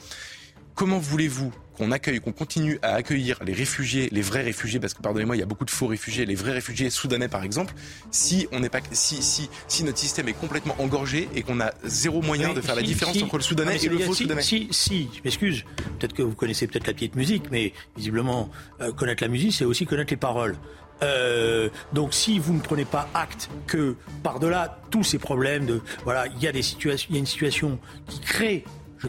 [0.76, 5.00] Comment voulez-vous qu'on accueille, qu'on continue à accueillir les réfugiés, les vrais réfugiés, parce que
[5.00, 7.72] pardonnez-moi, il y a beaucoup de faux réfugiés, les vrais réfugiés soudanais par exemple,
[8.10, 11.72] si on n'est pas, si, si, si notre système est complètement engorgé et qu'on a
[11.84, 14.42] zéro moyen de faire la différence entre le soudanais et le faux soudanais.
[14.42, 15.64] Si, si, je m'excuse,
[15.98, 18.50] peut-être que vous connaissez peut-être la petite musique, mais visiblement
[18.82, 20.56] euh, connaître la musique, c'est aussi connaître les paroles.
[21.02, 26.26] Euh, donc si vous ne prenez pas acte que par-delà tous ces problèmes de voilà,
[26.26, 28.64] il y a des situations, il y a une situation qui crée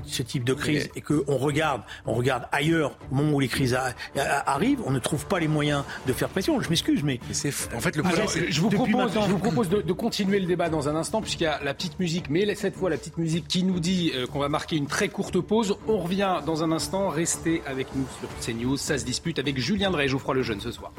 [0.05, 3.77] ce type de crise et qu'on regarde, on regarde ailleurs au moment où les crises
[4.15, 6.59] arrivent, on ne trouve pas les moyens de faire pression.
[6.61, 8.03] Je m'excuse, mais, c'est en fait le
[8.49, 11.47] je, vous propose, je vous propose de, continuer le débat dans un instant puisqu'il y
[11.47, 14.39] a la petite musique, mais cette fois la petite musique qui nous dit euh, qu'on
[14.39, 15.77] va marquer une très courte pause.
[15.87, 17.09] On revient dans un instant.
[17.09, 18.77] Restez avec nous sur CNews.
[18.77, 20.91] Ça se dispute avec Julien Drey Geoffroy Lejeune ce soir.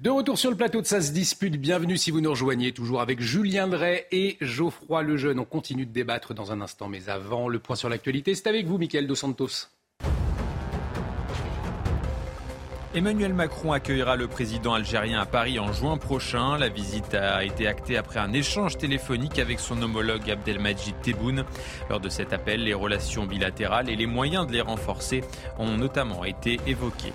[0.00, 3.02] De retour sur le plateau de Ça se dispute, bienvenue si vous nous rejoignez, toujours
[3.02, 5.38] avec Julien Drey et Geoffroy Lejeune.
[5.38, 8.64] On continue de débattre dans un instant, mais avant, le point sur l'actualité, c'est avec
[8.64, 9.68] vous, Michael Dos Santos.
[12.94, 16.56] Emmanuel Macron accueillera le président algérien à Paris en juin prochain.
[16.56, 21.44] La visite a été actée après un échange téléphonique avec son homologue Abdelmajid Tebboune.
[21.90, 25.22] Lors de cet appel, les relations bilatérales et les moyens de les renforcer
[25.58, 27.12] ont notamment été évoqués.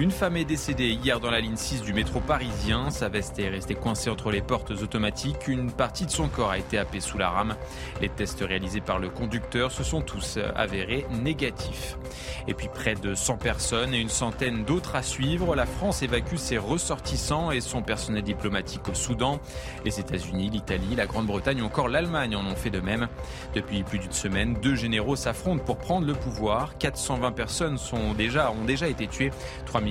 [0.00, 2.88] Une femme est décédée hier dans la ligne 6 du métro parisien.
[2.90, 5.48] Sa veste est restée coincée entre les portes automatiques.
[5.48, 7.56] Une partie de son corps a été happée sous la rame.
[8.00, 11.98] Les tests réalisés par le conducteur se sont tous avérés négatifs.
[12.46, 15.56] Et puis près de 100 personnes et une centaine d'autres à suivre.
[15.56, 19.40] La France évacue ses ressortissants et son personnel diplomatique au Soudan.
[19.84, 23.08] Les États-Unis, l'Italie, la Grande-Bretagne ou encore l'Allemagne en ont fait de même.
[23.52, 26.78] Depuis plus d'une semaine, deux généraux s'affrontent pour prendre le pouvoir.
[26.78, 29.32] 420 personnes sont déjà, ont déjà été tuées.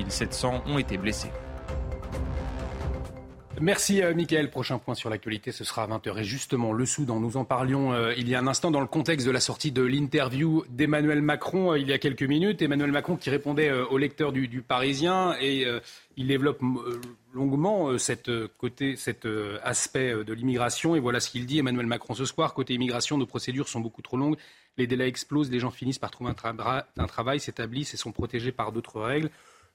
[0.03, 1.31] 3700 ont été blessés.
[3.59, 4.51] Merci euh, Mickaël.
[4.51, 6.19] Prochain point sur l'actualité, ce sera à 20h.
[6.19, 8.87] Et justement, le Soudan, nous en parlions euh, il y a un instant dans le
[8.87, 12.61] contexte de la sortie de l'interview d'Emmanuel Macron euh, il y a quelques minutes.
[12.61, 15.65] Emmanuel Macron qui répondait au lecteur du, Parisien et
[16.17, 16.61] il développe
[17.33, 18.29] longuement cet
[19.63, 20.95] aspect de l'immigration.
[20.95, 22.53] Et voilà ce qu'il dit, Emmanuel Macron, ce soir.
[22.53, 24.37] Côté immigration, nos procédures sont beaucoup trop longues.
[24.77, 28.71] Les délais explosent, les gens finissent par trouver un travail, s'établissent et sont protégés par
[28.71, 29.29] d'autres règles.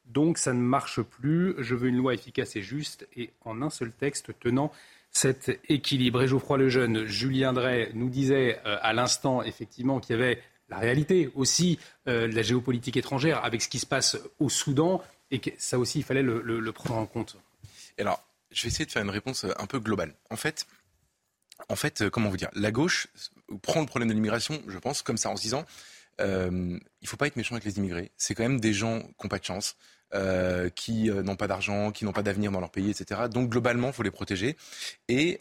[0.07, 1.55] Donc ça ne marche plus.
[1.59, 4.73] Je veux une loi efficace et juste et en un seul texte tenant
[5.11, 6.23] cet équilibre.
[6.23, 10.79] Et Geoffroy Lejeune, Julien Drey nous disait euh, à l'instant effectivement qu'il y avait la
[10.79, 15.39] réalité aussi euh, de la géopolitique étrangère avec ce qui se passe au Soudan et
[15.39, 17.37] que ça aussi il fallait le, prendre en compte.
[17.99, 20.15] Alors, je vais essayer de faire une réponse un peu globale.
[20.31, 20.67] En fait,
[21.69, 23.09] en fait, euh, comment vous dire, la gauche
[23.63, 25.65] prend le problème de l'immigration, je pense, comme ça en se disant,
[26.21, 28.13] euh, il ne faut pas être méchant avec les immigrés.
[28.17, 29.77] C'est quand même des gens qui n'ont pas de chance.
[30.15, 33.23] Euh, qui euh, n'ont pas d'argent, qui n'ont pas d'avenir dans leur pays, etc.
[33.33, 34.59] Donc globalement, il faut les protéger.
[35.09, 35.39] Et,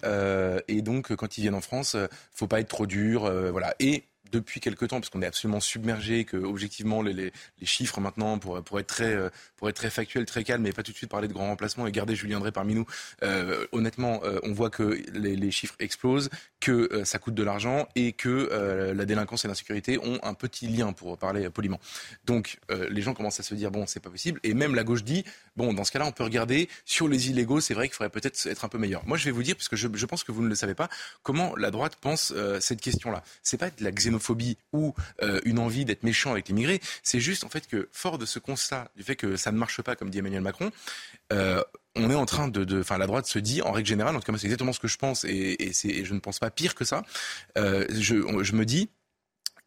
[0.81, 1.97] donc quand ils viennent en France,
[2.33, 3.75] faut pas être trop dur, voilà.
[3.81, 7.31] Et depuis quelque temps, parce qu'on est absolument submergé, que objectivement les,
[7.63, 10.97] chiffres maintenant, pour, être très, euh, pour très factuel, très calme, et pas tout de
[10.97, 12.85] suite parler de grands remplacements et garder Julien Drey parmi nous,
[13.23, 16.29] euh, honnêtement, euh, on voit que les, chiffres explosent,
[16.61, 20.93] que ça coûte de l'argent et que la délinquance et l'insécurité ont un petit lien,
[20.93, 21.79] pour parler poliment.
[22.25, 25.03] Donc les gens commencent à se dire, bon, c'est pas possible, et même la gauche
[25.03, 25.25] dit,
[25.57, 28.47] bon, dans ce cas-là, on peut regarder sur les illégaux, c'est vrai qu'il faudrait peut-être
[28.47, 29.05] être un peu meilleur.
[29.05, 30.75] Moi, je vais vous dire, parce que je, je pense que vous ne le savez
[30.75, 30.89] pas,
[31.21, 33.23] comment la droite pense cette question-là.
[33.43, 36.79] C'est pas de la xénophobie phobie ou euh, une envie d'être méchant avec l'immigré.
[37.03, 39.81] C'est juste en fait que, fort de ce constat du fait que ça ne marche
[39.81, 40.71] pas, comme dit Emmanuel Macron,
[41.33, 41.61] euh,
[41.95, 44.31] on est en train de, enfin, la droite se dit, en règle générale, en tout
[44.31, 46.85] cas, c'est exactement ce que je pense, et, et, je ne pense pas pire que
[46.85, 47.03] ça.
[47.57, 48.89] Euh, je me dis,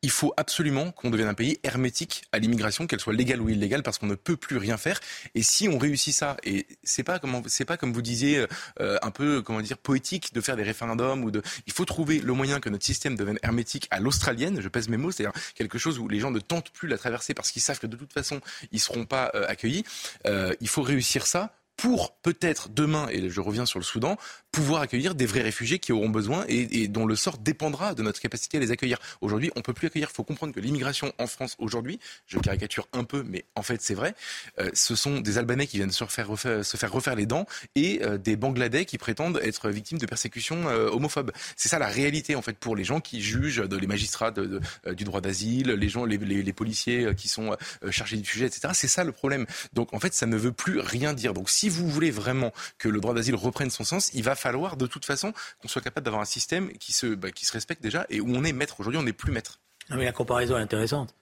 [0.05, 3.83] il faut absolument qu'on devienne un pays hermétique à l'immigration, qu'elle soit légale ou illégale,
[3.83, 5.01] parce qu'on ne peut plus rien faire.
[5.35, 8.47] Et si on réussit ça, et c'est pas comment, c'est pas comme vous disiez,
[8.81, 12.21] euh, un peu comment dire poétique de faire des référendums ou de, il faut trouver
[12.21, 14.61] le moyen que notre système devienne hermétique à l'australienne.
[14.61, 17.33] Je pèse mes mots, c'est-à-dire quelque chose où les gens ne tentent plus la traverser
[17.33, 19.85] parce qu'ils savent que de toute façon ils seront pas euh, accueillis.
[20.27, 24.16] Euh, il faut réussir ça pour peut-être demain, et je reviens sur le Soudan,
[24.52, 28.20] pouvoir accueillir des vrais réfugiés qui auront besoin et, dont le sort dépendra de notre
[28.20, 28.98] capacité à les accueillir.
[29.20, 30.08] Aujourd'hui, on peut plus accueillir.
[30.10, 33.82] Il faut comprendre que l'immigration en France aujourd'hui, je caricature un peu, mais en fait
[33.82, 34.14] c'est vrai,
[34.60, 37.46] euh, ce sont des Albanais qui viennent se faire refaire, se faire refaire les dents
[37.74, 41.32] et euh, des Bangladais qui prétendent être victimes de persécutions euh, homophobes.
[41.56, 45.20] C'est ça la réalité en fait pour les gens qui jugent, les magistrats du droit
[45.20, 47.56] d'asile, les gens, les, policiers qui sont
[47.90, 48.68] chargés du sujet, etc.
[48.74, 49.46] C'est ça le problème.
[49.72, 51.34] Donc en fait, ça ne veut plus rien dire.
[51.34, 54.77] Donc si vous voulez vraiment que le droit d'asile reprenne son sens, il va falloir
[54.77, 57.83] de toute façon qu'on soit capable d'avoir un système qui se, bah, qui se respecte
[57.83, 58.81] déjà et où on est maître.
[58.81, 59.61] Aujourd'hui, on n'est plus maître.
[59.90, 61.14] Non, mais la comparaison est intéressante.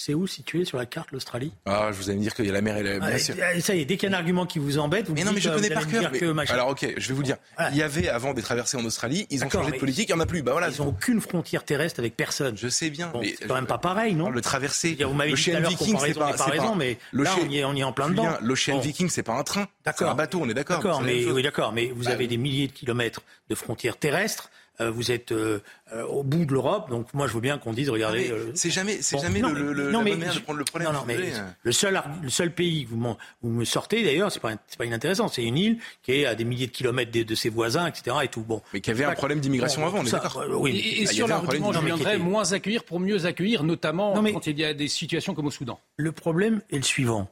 [0.00, 1.52] C'est où situé sur la carte l'Australie?
[1.66, 3.18] Ah, je vous allais me dire qu'il y a la mer et la.
[3.18, 3.34] Sûr.
[3.58, 5.32] ça y est, dès qu'il y a un argument qui vous embête, vous mais non,
[5.32, 6.12] mais je connais par cœur.
[6.50, 7.36] Alors ok, je vais vous dire.
[7.72, 10.20] Il y avait avant des traversées en Australie, ils ont changé de politique, il n'y
[10.20, 10.42] en a plus.
[10.42, 10.68] Bah voilà.
[10.68, 12.56] Ils n'ont aucune frontière terrestre avec personne.
[12.56, 13.12] Je sais bien.
[13.20, 14.30] mais c'est quand même pas pareil, non?
[14.30, 14.96] Le traversé.
[15.00, 17.80] Vous m'avez dit tout Viking, c'est pas, pas, mais là on y est, on y
[17.80, 18.36] est en plein dedans.
[18.40, 19.66] L'Ocean Viking, c'est pas un train.
[19.84, 20.76] C'est un bateau, on est d'accord.
[20.76, 24.48] D'accord, mais oui, d'accord, mais vous bah avez des milliers de kilomètres de frontières terrestres.
[24.80, 25.58] Euh, vous êtes euh,
[25.92, 28.32] euh, au bout de l'Europe, donc moi je veux bien qu'on dise, regardez.
[28.54, 30.92] c'est jamais, c'est jamais le, le, non, mais, de prendre le problème.
[30.92, 31.18] Non, non, mais
[31.62, 34.84] le seul, le seul pays que vous, vous me sortez d'ailleurs, c'est pas, c'est pas
[34.84, 37.86] inintéressant, c'est une île qui est à des milliers de kilomètres de, de ses voisins,
[37.86, 38.16] etc.
[38.22, 38.42] Et tout.
[38.42, 38.62] Bon.
[38.72, 40.44] Mais qui avait un problème d'immigration avant, on est d'accord.
[40.60, 40.76] oui.
[40.76, 44.64] Et, et sur l'argument, je viendrai moins accueillir pour mieux accueillir, notamment quand il y
[44.64, 45.80] a des situations comme au Soudan.
[45.96, 47.28] Le problème est le suivant.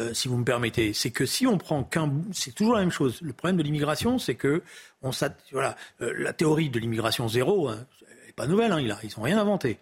[0.00, 2.90] Euh, si vous me permettez, c'est que si on prend qu'un, c'est toujours la même
[2.90, 3.20] chose.
[3.20, 4.62] Le problème de l'immigration, c'est que
[5.02, 5.10] on
[5.52, 7.84] voilà, euh, la théorie de l'immigration zéro hein,
[8.26, 8.72] n'est pas nouvelle.
[8.72, 9.78] Hein, ils n'ont rien inventé.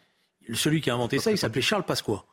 [0.55, 2.24] Celui qui a inventé ça, il s'appelait Charles Pasqua.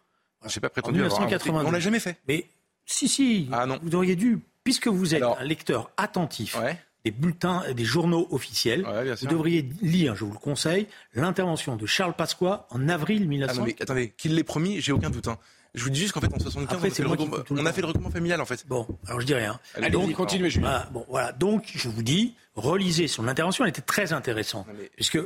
[0.45, 1.67] Je sais pas prétendu en 1982.
[1.67, 2.17] On l'a jamais fait.
[2.27, 2.45] Mais
[2.85, 3.49] si, si.
[3.51, 3.79] Ah, non.
[3.81, 6.57] Vous auriez dû, puisque vous êtes un lecteur attentif.
[7.03, 8.85] des bulletins, des journaux officiels.
[9.19, 13.65] vous devriez lire, je vous le conseille, l'intervention de Charles Pasqua en avril 1900.
[13.67, 15.27] Ah attendez, qu'il l'ait promis, j'ai aucun doute.
[15.27, 15.37] Hein.
[15.75, 17.03] Je vous dis juste qu'en fait, en 75, on, a fait,
[17.49, 18.65] on a fait le regroupement familial, en fait.
[18.67, 19.59] Bon, alors je dis rien.
[19.75, 20.69] Allez, donc, continuez, Julien.
[20.69, 21.31] Voilà, bon, voilà.
[21.31, 24.67] Donc, je vous dis, relisez son intervention, elle était très intéressante.
[24.95, 25.19] Puisque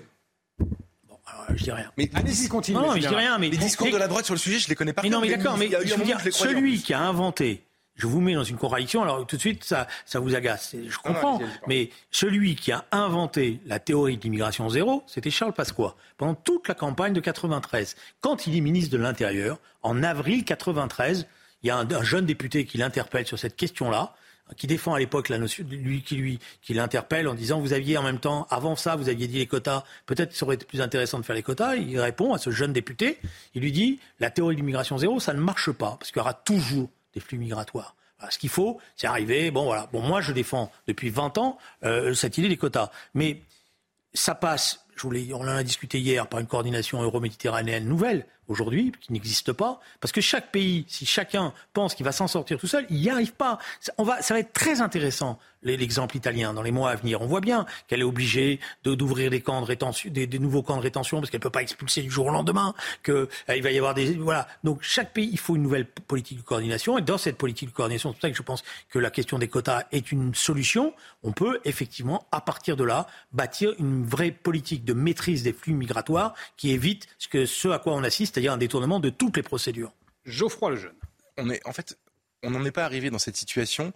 [0.60, 1.92] Bon, alors, je dis rien.
[1.98, 2.80] Mais allez-y, continuez.
[2.80, 3.38] Non, non, je dis rien.
[3.38, 5.02] Mais les discours de la droite sur le sujet, je les connais pas.
[5.02, 5.58] Mais non, mais d'accord.
[5.58, 7.64] Mais je veux dire, celui qui a inventé
[7.98, 10.76] je vous mets dans une contradiction, alors tout de suite, ça, ça vous agace.
[10.88, 11.42] Je comprends.
[11.68, 16.68] mais celui qui a inventé la théorie de l'immigration zéro, c'était Charles Pasqua, pendant toute
[16.68, 17.96] la campagne de 93.
[18.22, 21.28] Quand il est ministre de l'Intérieur, en avril 93,
[21.64, 24.14] il y a un, jeune député qui l'interpelle sur cette question-là
[24.56, 27.98] qui défend à l'époque la notion, lui qui lui qui l'interpelle en disant vous aviez
[27.98, 30.80] en même temps avant ça vous aviez dit les quotas peut-être ça aurait été plus
[30.80, 33.18] intéressant de faire les quotas il répond à ce jeune député
[33.56, 36.22] il lui dit la théorie de l'immigration zéro ça ne marche pas parce qu'il y
[36.22, 37.96] aura toujours des flux migratoires.
[38.30, 39.52] ce qu'il faut, c'est arriver.
[39.52, 39.90] Bon, voilà.
[39.92, 42.92] Bon, moi, je défends depuis 20 ans euh, cette idée des quotas.
[43.16, 43.42] Mais
[44.14, 49.14] ça passe, je on en a discuté hier, par une coordination euro-méditerranéenne nouvelle aujourd'hui, qui
[49.14, 52.86] n'existe pas, parce que chaque pays, si chacun pense qu'il va s'en sortir tout seul,
[52.90, 53.60] il n'y arrive pas.
[53.98, 57.22] On va, ça va être très intéressant l'exemple italien dans les mois à venir.
[57.22, 59.44] On voit bien qu'elle est obligée d'ouvrir des
[60.28, 62.74] des, nouveaux camps de rétention parce qu'elle ne peut pas expulser du jour au lendemain.
[63.04, 64.48] Qu'il euh, va y avoir des voilà.
[64.64, 67.74] Donc chaque pays, il faut une nouvelle politique de coordination et dans cette politique de
[67.74, 70.94] coordination, c'est pour ça que je pense que la question des quotas est une solution.
[71.24, 75.74] On peut effectivement, à partir de là, bâtir une vraie politique de maîtrise des flux
[75.74, 79.36] migratoires qui évite ce, que, ce à quoi on assiste c'est-à-dire un détournement de toutes
[79.36, 79.92] les procédures.
[80.24, 80.94] Geoffroy Lejeune.
[81.38, 81.98] On est, en fait,
[82.44, 83.94] on n'en est pas arrivé dans cette situation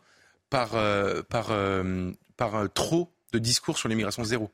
[0.49, 4.49] par, euh, par, euh, par euh, trop de discours sur l'immigration zéro.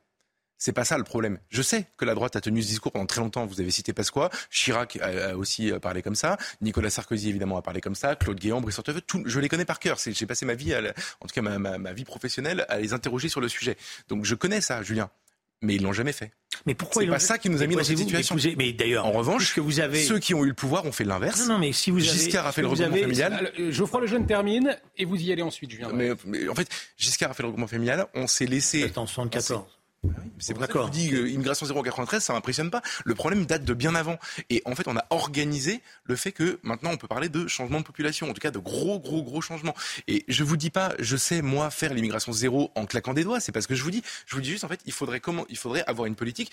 [0.57, 1.39] C'est pas ça le problème.
[1.47, 3.45] Je sais que la droite a tenu ce discours pendant très longtemps.
[3.45, 7.79] Vous avez cité Pasqua, Chirac a, aussi parlé comme ça, Nicolas Sarkozy évidemment a parlé
[7.79, 9.97] comme ça, Claude Guéant, Brice tout, je les connais par cœur.
[10.05, 13.39] J'ai passé ma vie, en tout cas ma, ma, vie professionnelle, à les interroger sur
[13.39, 13.77] le sujet.
[14.09, 15.09] Donc je connais ça, Julien
[15.61, 16.31] mais ils l'ont jamais fait.
[16.65, 18.35] Mais pourquoi C'est pas ça qui nous a mis dans cette situation.
[18.57, 20.03] Mais d'ailleurs, en revanche, que vous avez...
[20.03, 21.41] ceux qui ont eu le pouvoir ont fait l'inverse.
[21.41, 22.07] Non, non, mais si vous avez...
[22.07, 23.51] Giscard a fait le regroupement familial.
[23.59, 25.89] Euh, Geoffroy Lejeune termine et vous y allez ensuite, Julien.
[25.93, 28.07] Mais, mais en fait, Giscard a fait le regroupement familial.
[28.13, 28.91] On s'est laissé.
[28.95, 29.65] En 74.
[30.39, 32.81] C'est pour ça que je vous dis euh, immigration zéro en 93, ça m'impressionne pas.
[33.05, 34.17] Le problème date de bien avant.
[34.49, 37.79] Et en fait, on a organisé le fait que maintenant on peut parler de changement
[37.79, 39.75] de population, en tout cas de gros, gros, gros changements.
[40.07, 43.39] Et je vous dis pas, je sais moi faire l'immigration zéro en claquant des doigts.
[43.39, 44.03] C'est pas ce que je vous dis.
[44.25, 46.51] Je vous dis juste en fait, il faudrait comment, il faudrait avoir une politique.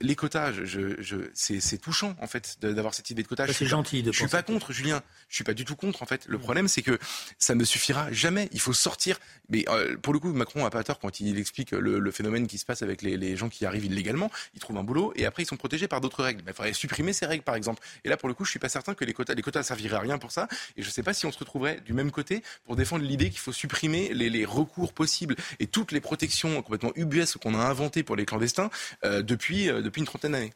[0.00, 3.46] Les quotas, je, je, c'est touchant en fait d'avoir cette idée de quotas.
[3.52, 4.12] C'est gentil de.
[4.12, 5.02] Je suis pas contre, Julien.
[5.28, 6.26] Je suis pas du tout contre en fait.
[6.26, 6.98] Le problème c'est que
[7.38, 8.48] ça ne suffira jamais.
[8.52, 9.18] Il faut sortir.
[9.48, 12.46] Mais euh, pour le coup, Macron a pas tort quand il explique le, le phénomène
[12.46, 15.26] qui se passe avec les, les, gens qui arrivent illégalement, ils trouvent un boulot et
[15.26, 16.42] après ils sont protégés par d'autres règles.
[16.46, 17.82] Il faudrait supprimer ces règles par exemple.
[18.04, 19.96] Et là pour le coup, je suis pas certain que les quotas, les quotas serviraient
[19.96, 20.48] à rien pour ça.
[20.76, 23.40] Et je sais pas si on se retrouverait du même côté pour défendre l'idée qu'il
[23.40, 28.02] faut supprimer les, les, recours possibles et toutes les protections complètement ubuesques qu'on a inventées
[28.02, 28.70] pour les clandestins
[29.04, 30.52] euh, depuis, euh, depuis une trentaine d'années.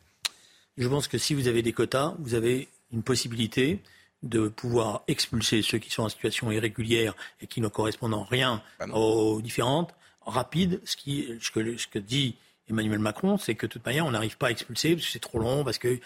[0.77, 3.81] Je pense que si vous avez des quotas, vous avez une possibilité
[4.23, 8.63] de pouvoir expulser ceux qui sont en situation irrégulière et qui ne correspondent en rien
[8.79, 9.95] bah aux différentes,
[10.29, 10.81] rapide.
[10.85, 12.37] Ce, qui, ce, que, ce que dit
[12.69, 15.19] Emmanuel Macron, c'est que de toute manière, on n'arrive pas à expulser parce que c'est
[15.19, 15.99] trop long, parce que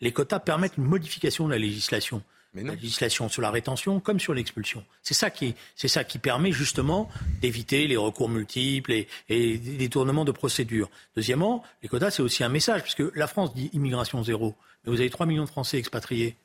[0.00, 2.22] les quotas permettent une modification de la législation.
[2.54, 4.84] La législation sur la rétention comme sur l'expulsion.
[5.02, 7.08] C'est ça qui, c'est ça qui permet justement
[7.40, 10.90] d'éviter les recours multiples et, et des détournements de procédures.
[11.16, 14.54] Deuxièmement, les quotas, c'est aussi un message, puisque la France dit immigration zéro,
[14.84, 16.36] mais vous avez 3 millions de Français expatriés.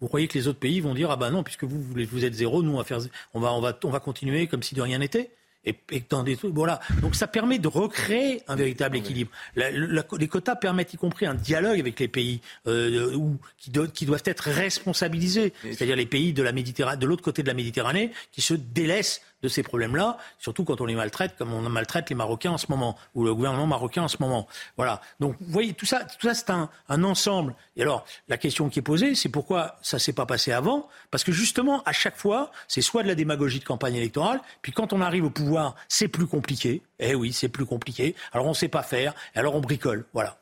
[0.00, 2.34] Vous croyez que les autres pays vont dire ah ben non puisque vous vous êtes
[2.34, 2.98] zéro, nous on va faire
[3.32, 5.30] on va on va on va continuer comme si de rien n'était?
[5.66, 5.76] Et,
[6.08, 6.54] dans des trucs.
[6.54, 6.80] Voilà.
[7.00, 9.30] Donc ça permet de recréer un véritable équilibre.
[9.56, 14.22] les quotas permettent y compris un dialogue avec les pays euh, où, qui, qui, doivent
[14.24, 18.40] être responsabilisés, c'est-à-dire les pays de la Méditerranée, de l'autre côté de la Méditerranée, qui
[18.40, 22.52] se délaissent de ces problèmes-là, surtout quand on les maltraite, comme on maltraite les Marocains
[22.52, 24.48] en ce moment, ou le gouvernement marocain en ce moment.
[24.78, 25.02] Voilà.
[25.20, 27.54] Donc, vous voyez, tout ça, tout ça c'est un, un, ensemble.
[27.76, 30.88] Et alors, la question qui est posée, c'est pourquoi ça s'est pas passé avant?
[31.10, 34.72] Parce que justement, à chaque fois, c'est soit de la démagogie de campagne électorale, puis
[34.72, 36.82] quand on arrive au pouvoir, c'est plus compliqué.
[36.98, 38.16] Eh oui, c'est plus compliqué.
[38.32, 40.06] Alors, on ne sait pas faire, et alors on bricole.
[40.14, 40.38] Voilà.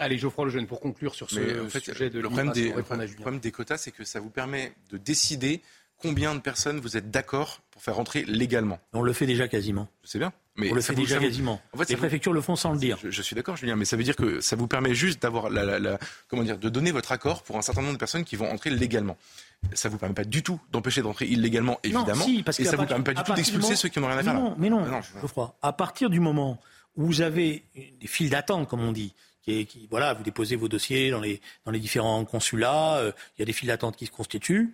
[0.00, 1.40] Allez, Geoffroy Lejeune, pour conclure sur ce
[1.80, 4.96] sujet de le problème des, le problème des quotas, c'est que ça vous permet de
[4.96, 5.60] décider
[6.00, 8.78] combien de personnes vous êtes d'accord pour faire rentrer légalement?
[8.92, 9.88] On le fait déjà quasiment.
[10.02, 10.32] Je sais bien.
[10.56, 11.60] Mais on le fait déjà quasiment.
[11.72, 12.98] En fait, les préfectures le font sans le dire.
[13.04, 15.98] Je, suis d'accord, Julien, mais ça veut dire que ça vous permet juste d'avoir la,
[16.26, 18.70] comment dire, de donner votre accord pour un certain nombre de personnes qui vont entrer
[18.70, 19.16] légalement.
[19.74, 22.14] Ça vous permet pas du tout d'empêcher d'entrer illégalement, évidemment.
[22.16, 24.18] Non, si, parce et ça vous permet pas du tout d'expulser ceux qui n'ont rien
[24.18, 24.34] à faire.
[24.34, 25.56] Non, mais non, non Geoffroy.
[25.62, 26.60] À partir du moment
[26.96, 27.62] où vous avez
[28.00, 31.40] des files d'attente, comme on dit, qui, qui, voilà, vous déposez vos dossiers dans les,
[31.64, 34.72] dans les différents consulats, euh, il y a des files d'attente qui se constituent,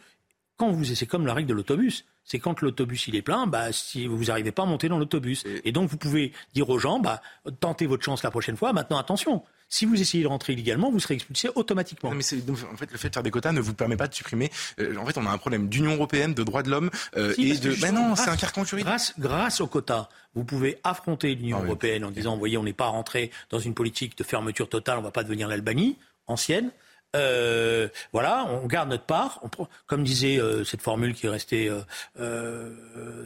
[0.57, 2.05] quand vous, c'est comme la règle de l'autobus.
[2.25, 5.45] C'est quand l'autobus il est plein, bah, si vous n'arrivez pas à monter dans l'autobus.
[5.65, 5.73] Et...
[5.73, 7.21] donc vous pouvez dire aux gens, bah,
[7.61, 8.73] tentez votre chance la prochaine fois.
[8.73, 9.43] Maintenant, attention.
[9.69, 12.11] Si vous essayez de rentrer illégalement, vous serez expulsé automatiquement.
[12.13, 14.51] mais en fait, le fait de faire des quotas ne vous permet pas de supprimer.
[14.79, 17.57] Euh, en fait, on a un problème d'Union européenne, de droits de l'homme euh, et
[17.57, 17.75] de.
[17.83, 18.87] Mais non, c'est un carcan juridique.
[18.87, 22.63] Grâce, grâce aux quotas, vous pouvez affronter l'Union ah européenne en disant, vous voyez, on
[22.63, 25.97] n'est pas rentré dans une politique de fermeture totale, on ne va pas devenir l'Albanie
[26.27, 26.71] ancienne.
[27.15, 29.41] Euh, voilà, on garde notre part.
[29.43, 31.81] On, comme disait euh, cette formule qui est restée euh,
[32.19, 32.71] euh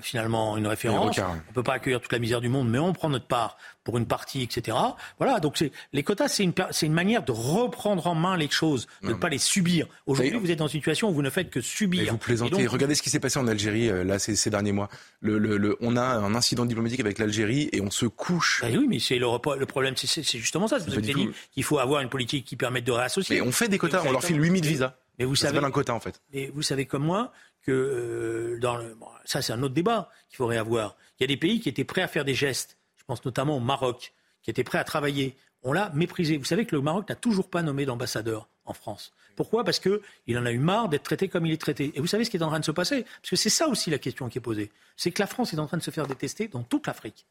[0.03, 2.93] finalement une référence, on ne peut pas accueillir toute la misère du monde, mais on
[2.93, 4.77] prend notre part pour une partie, etc.
[5.19, 9.09] Voilà, donc les quotas, c'est une, une, manière de reprendre en main les choses, de
[9.09, 9.87] ne pas les subir.
[10.07, 12.13] Aujourd'hui, vous êtes dans une situation où vous ne faites que subir.
[12.13, 12.67] vous plaisantez.
[12.67, 14.89] Regardez ce qui s'est passé en Algérie là ces, ces derniers mois.
[15.21, 18.61] Le, le, on a un incident diplomatique avec l'Algérie et on se couche.
[18.63, 20.79] Ben oui, mais c'est le, problème, c'est justement ça.
[20.79, 21.15] Dit
[21.53, 23.37] qu'il faut avoir une politique qui permette de réassocier.
[23.41, 24.95] Mais on fait des quotas, on leur file 8000 visas.
[25.19, 26.21] Mais vous savez, un quota en fait.
[26.33, 30.37] Mais vous savez comme moi que euh, dans le, ça c'est un autre débat qu'il
[30.37, 30.97] faudrait avoir.
[31.19, 32.77] Il y a des pays qui étaient prêts à faire des gestes.
[32.97, 34.13] Je pense notamment au Maroc,
[34.43, 35.37] qui était prêt à travailler.
[35.63, 36.37] On l'a méprisé.
[36.37, 39.13] Vous savez que le Maroc n'a toujours pas nommé d'ambassadeur en France.
[39.35, 39.65] Pourquoi?
[39.65, 41.93] Parce qu'il en a eu marre d'être traité comme il est traité.
[41.95, 43.05] Et vous savez ce qui est en train de se passer?
[43.05, 44.71] Parce que c'est ça aussi la question qui est posée.
[44.97, 47.27] C'est que la France est en train de se faire détester dans toute l'Afrique.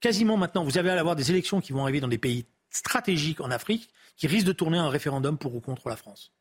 [0.00, 3.50] Quasiment maintenant, vous allez avoir des élections qui vont arriver dans des pays stratégiques en
[3.50, 6.32] Afrique qui risquent de tourner un référendum pour ou contre la France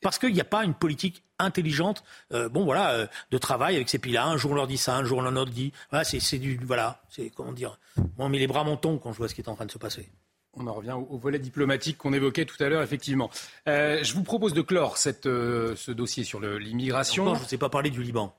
[0.00, 2.02] parce qu'il n'y a pas une politique intelligente,
[2.32, 4.26] euh, bon voilà, euh, de travail avec ces pays-là.
[4.26, 7.02] Un jour on leur dit ça, un jour on leur dit, voilà, c'est du, voilà,
[7.08, 7.78] c'est comment dire,
[8.18, 9.78] on met les bras montons quand je vois ce qui est en train de se
[9.78, 10.08] passer.
[10.54, 13.30] On en revient au, volet diplomatique qu'on évoquait tout à l'heure, effectivement.
[13.68, 17.34] Euh, je vous propose de clore cette, ce dossier sur l'immigration.
[17.34, 18.34] Je ne vous ai pas parlé du Liban.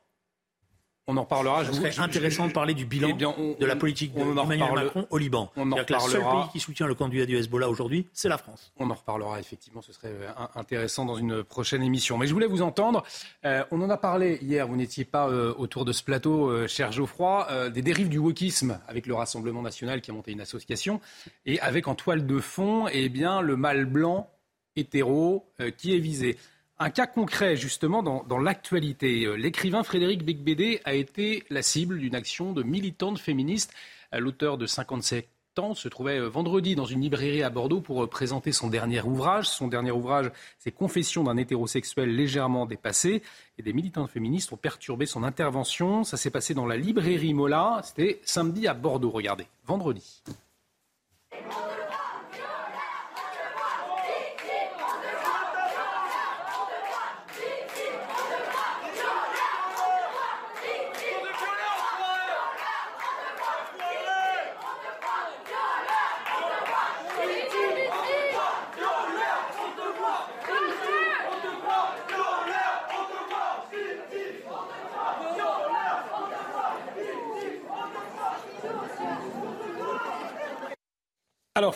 [1.12, 1.66] On en reparlera.
[1.66, 5.52] Ce serait intéressant de parler du bilan eh de la politique d'Emmanuel Macron au Liban.
[5.58, 6.08] On en reparlera.
[6.08, 8.72] Le seul pays qui soutient le candidat du Hezbollah aujourd'hui, c'est la France.
[8.78, 9.82] On en reparlera effectivement.
[9.82, 12.18] Ce serait euh, intéressant dans une prochaine émission.
[12.18, 13.04] Mais je voulais vous entendre.
[13.44, 14.68] Euh, on en a parlé hier.
[14.68, 19.06] Vous n'étiez pas euh, autour de ce plateau, cher Geoffroy, des dérives du wokisme avec
[19.06, 21.02] le Rassemblement national qui a monté une association
[21.46, 24.30] et avec en toile de fond, eh bien, le mâle blanc
[24.78, 26.38] hétéro qui est visé.
[26.84, 29.26] Un cas concret, justement, dans, l'actualité.
[29.26, 33.72] Euh, l'écrivain Frédéric Becbédé a été la cible d'une action de militantes féministes.
[34.16, 35.28] Euh, l'auteur de 57
[35.60, 39.48] ans se trouvait euh, vendredi dans une librairie à Bordeaux pour présenter son dernier ouvrage.
[39.48, 43.22] Son dernier ouvrage, c'est Confession d'un hétérosexuel légèrement dépassé.
[43.60, 46.04] Et des militantes féministes ont perturbé son intervention.
[46.04, 47.82] Ça s'est passé dans la librairie Mola.
[47.84, 49.12] C'était samedi à Bordeaux.
[49.12, 50.24] Regardez, vendredi.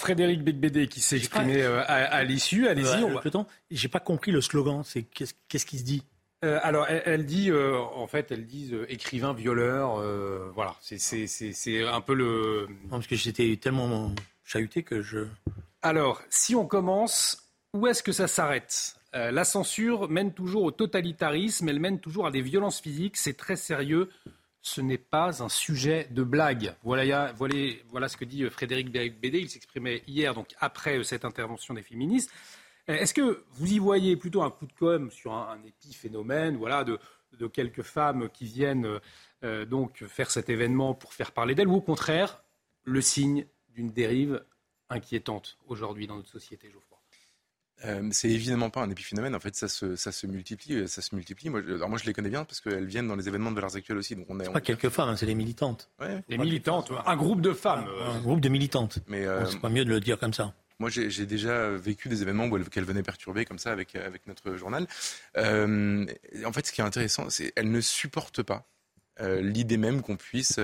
[0.05, 3.03] Frédéric Becbédé qui s'est exprimé euh, à, l'issue, allez-y.
[3.03, 4.83] Euh, on J'ai pas compris le slogan.
[4.83, 6.03] C'est qu'est-ce qui se dit?
[6.43, 10.03] Euh, alors, elle, dit, en fait, elle dit écrivain, violeur,
[10.53, 12.67] voilà, c'est un peu le.
[12.83, 15.25] Non, parce que j'étais tellement chahuté que je.
[15.81, 18.95] Alors, si on commence, où est-ce que ça s'arrête?
[19.13, 23.55] La censure mène toujours au totalitarisme, elle mène toujours à des violences physiques, c'est très
[23.55, 24.09] sérieux
[24.65, 26.75] ce n'est pas un sujet de blague.
[26.81, 29.39] Voilà, ce que dit euh, Frédéric Bédé.
[29.39, 32.31] Il s'exprimait hier, donc après euh, cette intervention des féministes.
[32.89, 36.83] Euh, est-ce que vous y voyez plutôt un coup de com' sur un, épiphénomène voilà,
[36.83, 36.97] de,
[37.47, 38.99] quelques femmes qui viennent
[39.67, 42.41] donc faire cet événement pour faire parler d'elles, ou au contraire,
[42.85, 44.43] le signe d'une dérive
[44.89, 46.94] inquiétante aujourd'hui dans notre société, Geoffroy?
[47.83, 49.35] Euh, c'est évidemment pas un épiphénomène.
[49.35, 51.49] En fait, ça se, ça se multiplie, euh, ça se multiplie.
[51.49, 53.55] Moi, je, alors moi, je les connais bien parce qu'elles viennent dans les événements de
[53.55, 54.15] Valeurs Actuelles aussi.
[54.15, 54.49] Donc on est.
[54.49, 55.89] pas quelques femmes, hein, c'est des militantes.
[55.99, 57.85] Ouais, des militantes, un groupe de femmes.
[58.01, 58.99] Un, groupe de militantes.
[59.07, 60.53] Mais euh, c'est pas mieux de le dire comme ça.
[60.79, 64.55] Moi, j'ai déjà vécu des événements où qu'elles venaient perturber comme ça avec, avec notre
[64.55, 64.87] journal.
[65.37, 66.05] Euh,
[66.45, 68.67] en fait, ce qui est intéressant, c'est qu'elles ne supportent pas
[69.21, 70.59] euh, l'idée même qu'on puisse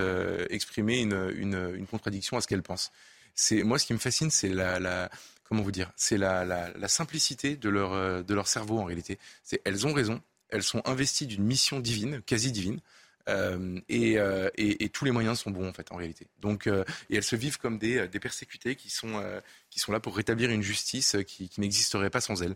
[0.50, 2.92] exprimer une, une, une, contradiction à ce qu'elles pensent.
[3.36, 5.10] C'est moi, ce qui me fascine, c'est la, la
[5.52, 9.20] comment vous dire, c'est la, la, simplicité de leur, euh, de leur cerveau en réalité.
[9.44, 12.80] C'est elles ont raison, elles sont investies d'une mission divine, quasi divine.
[13.28, 16.28] Euh, euh, et, et, tous les moyens sont bons en fait en réalité.
[16.40, 19.22] Donc et elles se vivent comme des, des persécutés qui sont
[19.70, 22.56] qui sont là pour rétablir une justice qui, qui n'existerait pas sans elles.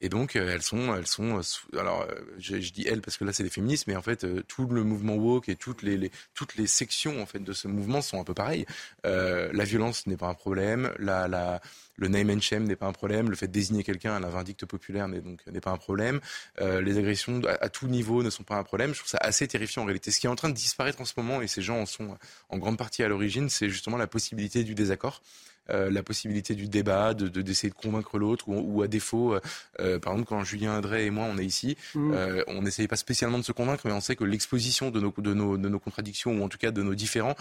[0.00, 1.40] Et donc elles sont elles sont
[1.76, 2.06] alors
[2.38, 5.16] je, dis elles parce que là c'est des féministes mais en fait tout le mouvement
[5.16, 8.34] woke et toutes les, toutes les sections en fait de ce mouvement sont un peu
[8.34, 8.66] pareilles.
[9.04, 11.60] la violence n'est pas un problème, la, la
[11.98, 13.28] le name and shame n'est pas un problème.
[13.28, 16.20] Le fait de désigner quelqu'un à la vindicte populaire n'est donc n'est pas un problème.
[16.60, 18.94] Euh, les agressions à, tout niveau ne sont pas un problème.
[18.94, 20.10] Je trouve ça assez terrifiant en réalité.
[20.10, 22.16] Ce qui est en train de disparaître en ce moment, et ces gens en sont
[22.48, 25.22] en grande partie à l'origine, c'est justement la possibilité du désaccord.
[25.68, 29.36] La possibilité du débat, de d'essayer de, convaincre l'autre, ou, à défaut,
[29.76, 32.14] par exemple, quand Julien André et moi on est ici, mm.
[32.48, 35.34] on n'essayait pas spécialement de se convaincre, mais on sait que l'exposition de nos, de,
[35.34, 37.34] nos, de nos contradictions, ou en tout cas de nos différends,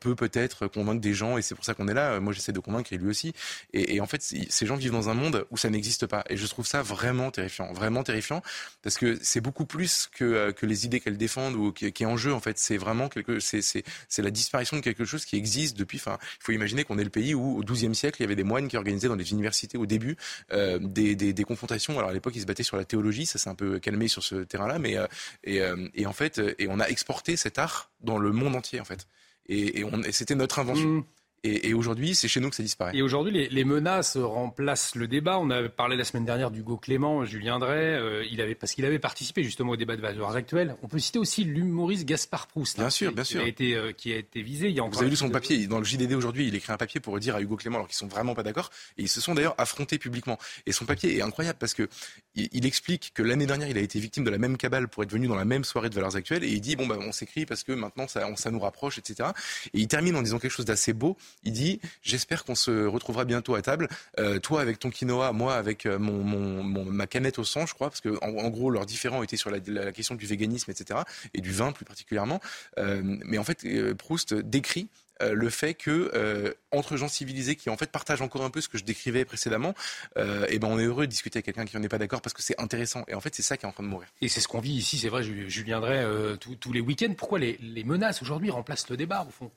[0.00, 2.20] peut peut-être convaincre des gens, et c'est pour ça qu'on est là.
[2.20, 3.32] Moi, j'essaie de convaincre, et lui aussi.
[3.72, 6.36] Et, et en fait, ces gens vivent dans un monde où ça n'existe pas, et
[6.36, 8.42] je trouve ça vraiment terrifiant, vraiment terrifiant,
[8.82, 12.06] parce que c'est beaucoup plus que, que les idées qu'elles défendent ou qui, qui, est
[12.06, 12.32] en jeu.
[12.32, 13.84] En fait, c'est vraiment quelque, c'est
[14.18, 15.98] la disparition de quelque chose qui existe depuis.
[15.98, 18.36] Enfin, il faut imaginer qu'on est le pays où au XIIe siècle, il y avait
[18.36, 20.16] des moines qui organisaient dans les universités au début
[20.52, 21.98] euh, des, des, confrontations.
[21.98, 24.22] Alors à l'époque, ils se battaient sur la théologie, ça s'est un peu calmé sur
[24.22, 25.06] ce terrain-là, mais euh,
[25.44, 28.80] et, euh, et, en fait, et on a exporté cet art dans le monde entier
[28.80, 29.06] en fait.
[29.48, 30.88] Et c'était notre invention.
[30.88, 31.04] Mmh.
[31.44, 32.92] Et, et aujourd'hui, c'est chez nous que ça disparaît.
[32.94, 35.38] Et aujourd'hui, les, les, menaces remplacent le débat.
[35.40, 38.84] On a parlé la semaine dernière d'Hugo Clément, Julien Drey, euh, il avait, parce qu'il
[38.84, 40.76] avait participé justement au débat de valeurs actuelles.
[40.82, 42.76] On peut citer aussi l'humoriste Gaspard Proust.
[42.76, 43.42] Bien hein, sûr, bien qui sûr.
[43.42, 44.68] A été, euh, qui a été visé.
[44.68, 46.46] Il y a Vous avez lu son papier dans le JDD aujourd'hui.
[46.46, 48.70] Il écrit un papier pour dire à Hugo Clément, alors qu'ils sont vraiment pas d'accord.
[48.96, 50.38] Et ils se sont d'ailleurs affrontés publiquement.
[50.66, 51.88] Et son papier est incroyable parce que
[52.36, 55.02] il, il explique que l'année dernière, il a été victime de la même cabale pour
[55.02, 56.44] être venu dans la même soirée de valeurs actuelles.
[56.44, 58.98] Et il dit bon bah on s'écrit parce que maintenant ça, on, ça nous rapproche,
[58.98, 59.30] etc.
[59.74, 61.16] Et il termine en disant quelque chose d'assez beau.
[61.44, 63.88] Il dit J'espère qu'on se retrouvera bientôt à table.
[64.18, 67.88] Euh, toi avec ton quinoa, moi avec euh, mon, ma canette au sang, je crois,
[67.88, 71.00] parce que en, gros leurs différends étaient sur la, question du véganisme, etc.
[71.34, 72.40] et du vin plus particulièrement.
[72.78, 73.64] Euh, mais en fait,
[73.94, 74.88] Proust décrit
[75.20, 78.76] le fait que entre gens civilisés qui en fait partagent encore un peu ce que
[78.76, 79.72] je décrivais précédemment,
[80.16, 82.32] et ben on est heureux de discuter avec quelqu'un qui n'en est pas d'accord parce
[82.32, 83.04] que c'est intéressant.
[83.06, 84.08] Et en fait, c'est ça qui est en train de mourir.
[84.20, 85.22] Et c'est ce qu'on vit ici, c'est vrai.
[85.22, 86.04] Je, je viendrai
[86.40, 87.14] tous les week-ends.
[87.16, 89.52] Pourquoi les menaces aujourd'hui remplacent le débat au fond?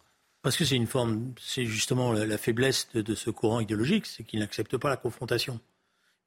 [0.45, 4.41] Parce que c'est une forme, c'est justement la, faiblesse de, ce courant idéologique, c'est qu'il
[4.41, 5.59] n'accepte pas la confrontation.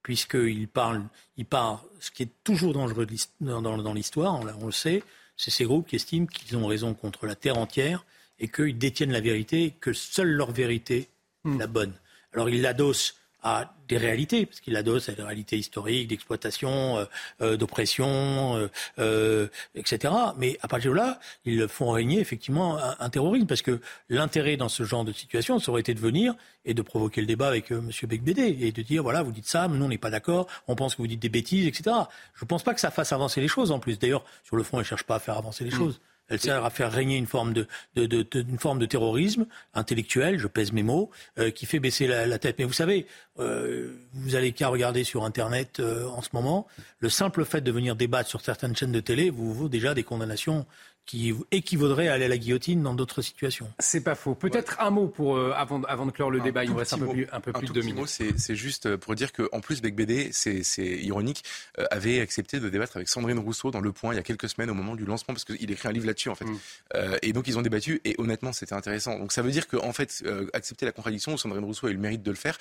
[0.02, 1.04] Puisqu'il parle,
[1.36, 3.06] il part, ce qui est toujours dangereux
[3.40, 5.04] dans, l'histoire, on, le sait,
[5.36, 8.04] c'est ces groupes qui estiment qu'ils ont raison contre la terre entière
[8.40, 11.08] et qu'ils détiennent la vérité, que seule leur vérité
[11.44, 11.92] est la bonne.
[12.32, 13.14] Alors ils l'adossent
[13.49, 17.05] à des réalités, parce qu'il adosse à des réalités historiques, d'exploitation, euh,
[17.40, 18.68] euh, d'oppression,
[18.99, 20.12] euh, etc.
[20.36, 23.80] Mais à partir de là, ils font régner effectivement un, terrorisme, parce que
[24.11, 26.34] l'intérêt dans ce genre de situation, ça aurait été de venir
[26.66, 27.90] et de provoquer le débat avec M.
[28.05, 30.76] Becbédé, et de dire, voilà, vous dites ça, mais nous on n'est pas d'accord, on
[30.76, 31.96] pense que vous dites des bêtises, etc.
[32.34, 33.99] Je ne pense pas que ça fasse avancer les choses en plus.
[33.99, 35.78] D'ailleurs, sur le fond, elle ne cherche pas à faire avancer les mm.
[35.78, 36.01] choses.
[36.29, 37.66] Elle sert à faire régner une forme de,
[37.97, 41.81] de, de, de une forme de terrorisme intellectuel, je pèse mes mots, euh, qui fait
[41.81, 42.57] baisser la, la, tête.
[42.59, 43.07] Mais vous savez,
[43.39, 46.66] euh, vous allez qu'à regarder sur Internet euh, en ce moment,
[47.01, 50.05] le simple fait de venir débattre sur certaines chaînes de télé vous vaut déjà des
[50.05, 50.66] condamnations
[51.09, 53.72] qui équivaudrait à aller à la guillotine dans d'autres situations.
[53.78, 54.34] C'est pas faux.
[54.34, 56.64] Peut-être un mot pour euh, avant, avant de clore le débat.
[56.64, 58.06] Il nous reste un peu plus, un peu plus de deux minutes.
[58.36, 61.44] C'est juste pour dire qu'en plus, Bec BD, c'est ironique,
[61.78, 64.50] euh, avait accepté de débattre avec Sandrine Rousseau dans Le Point il y a quelques
[64.50, 66.44] semaines au moment du lancement parce qu'il écrit un livre là-dessus en fait.
[66.44, 66.59] Mm.
[66.96, 69.18] Euh, et donc ils ont débattu et honnêtement c'était intéressant.
[69.18, 72.22] Donc ça veut dire qu'en fait accepter la contradiction, Sandrine Rousseau a eu le mérite
[72.22, 72.59] de le faire.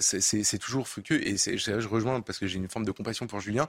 [0.00, 3.66] c'est toujours fructueux et je rejoins parce que j'ai une forme de compassion pour Julien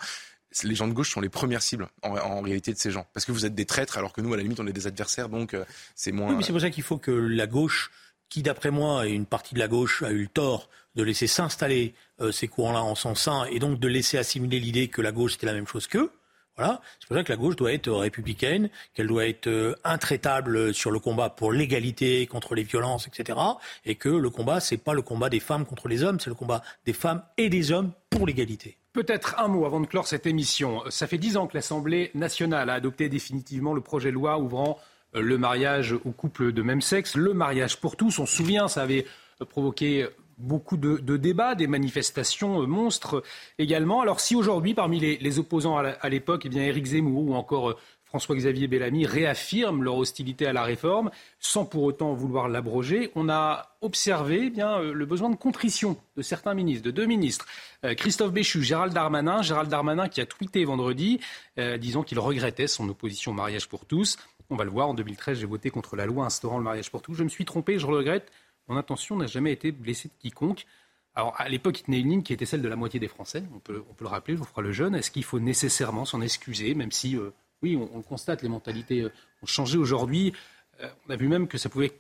[0.64, 3.06] les gens de gauche sont les premières cibles en, réalité de ces gens.
[3.14, 4.88] Parce que vous êtes des traîtres alors que nous, à la limite, on est des
[4.88, 6.30] adversaires, donc euh, c'est moins.
[6.30, 7.92] Oui, mais c'est pour ça qu'il faut que la gauche,
[8.30, 11.28] qui d'après moi, et une partie de la gauche a eu le tort de laisser
[11.28, 15.12] s'installer euh, ces courants-là en son sein et donc de laisser assimiler l'idée que la
[15.12, 16.12] gauche c'était la même chose qu'eux.
[16.58, 16.82] Voilà.
[17.00, 20.92] C'est pour ça que la gauche doit être républicaine, qu'elle doit être euh, intraitable sur
[20.92, 23.40] le combat pour l'égalité, contre les violences, etc.
[23.86, 26.36] Et que le combat, c'est pas le combat des femmes contre les hommes, c'est le
[26.36, 28.79] combat des femmes et des hommes pour l'égalité.
[28.92, 30.82] Peut-être un mot avant de clore cette émission.
[30.90, 34.80] Ça fait dix ans que l'Assemblée nationale a adopté définitivement le projet de loi ouvrant
[35.16, 38.18] euh, le mariage aux couples de même sexe, le mariage pour tous.
[38.18, 39.06] On se souvient, ça avait
[39.42, 40.08] euh, provoqué
[40.40, 43.22] beaucoup de, débats, des manifestations euh, monstres
[43.60, 44.02] également.
[44.02, 47.76] Alors si aujourd'hui, parmi les, opposants à l'époque, eh Éric Zemmour ou encore
[48.10, 53.12] François-Xavier Bellamy réaffirment leur hostilité à la réforme sans pour autant vouloir l'abroger.
[53.14, 57.06] On a observé eh bien, euh, le besoin de contrition de certains ministres, de deux
[57.06, 57.46] ministres.
[57.86, 59.44] Euh, Christophe Béchu, Gérald Darmanin.
[59.44, 61.20] Gérald Darmanin qui a tweeté vendredi,
[61.60, 64.18] euh, disant qu'il regrettait son opposition au mariage pour tous.
[64.50, 67.04] On va le voir, en 2013, j'ai voté contre la loi instaurant le mariage pour
[67.04, 67.14] tous.
[67.14, 68.32] Je me suis trompé, je regrette.
[68.68, 70.66] Mon intention n'a jamais été blessée de quiconque.
[71.14, 73.44] Alors, à l'époque, il tenait une ligne qui était celle de la moitié des Français.
[73.54, 74.96] On peut, on peut le rappeler, je vous ferai le jeune.
[74.96, 77.16] Est-ce qu'il faut nécessairement s'en excuser, même si
[77.62, 79.12] oui, on, le constate, les mentalités euh,
[79.44, 80.34] ont changé aujourd'hui.
[80.82, 81.92] Euh, on a vu même que ça pouvait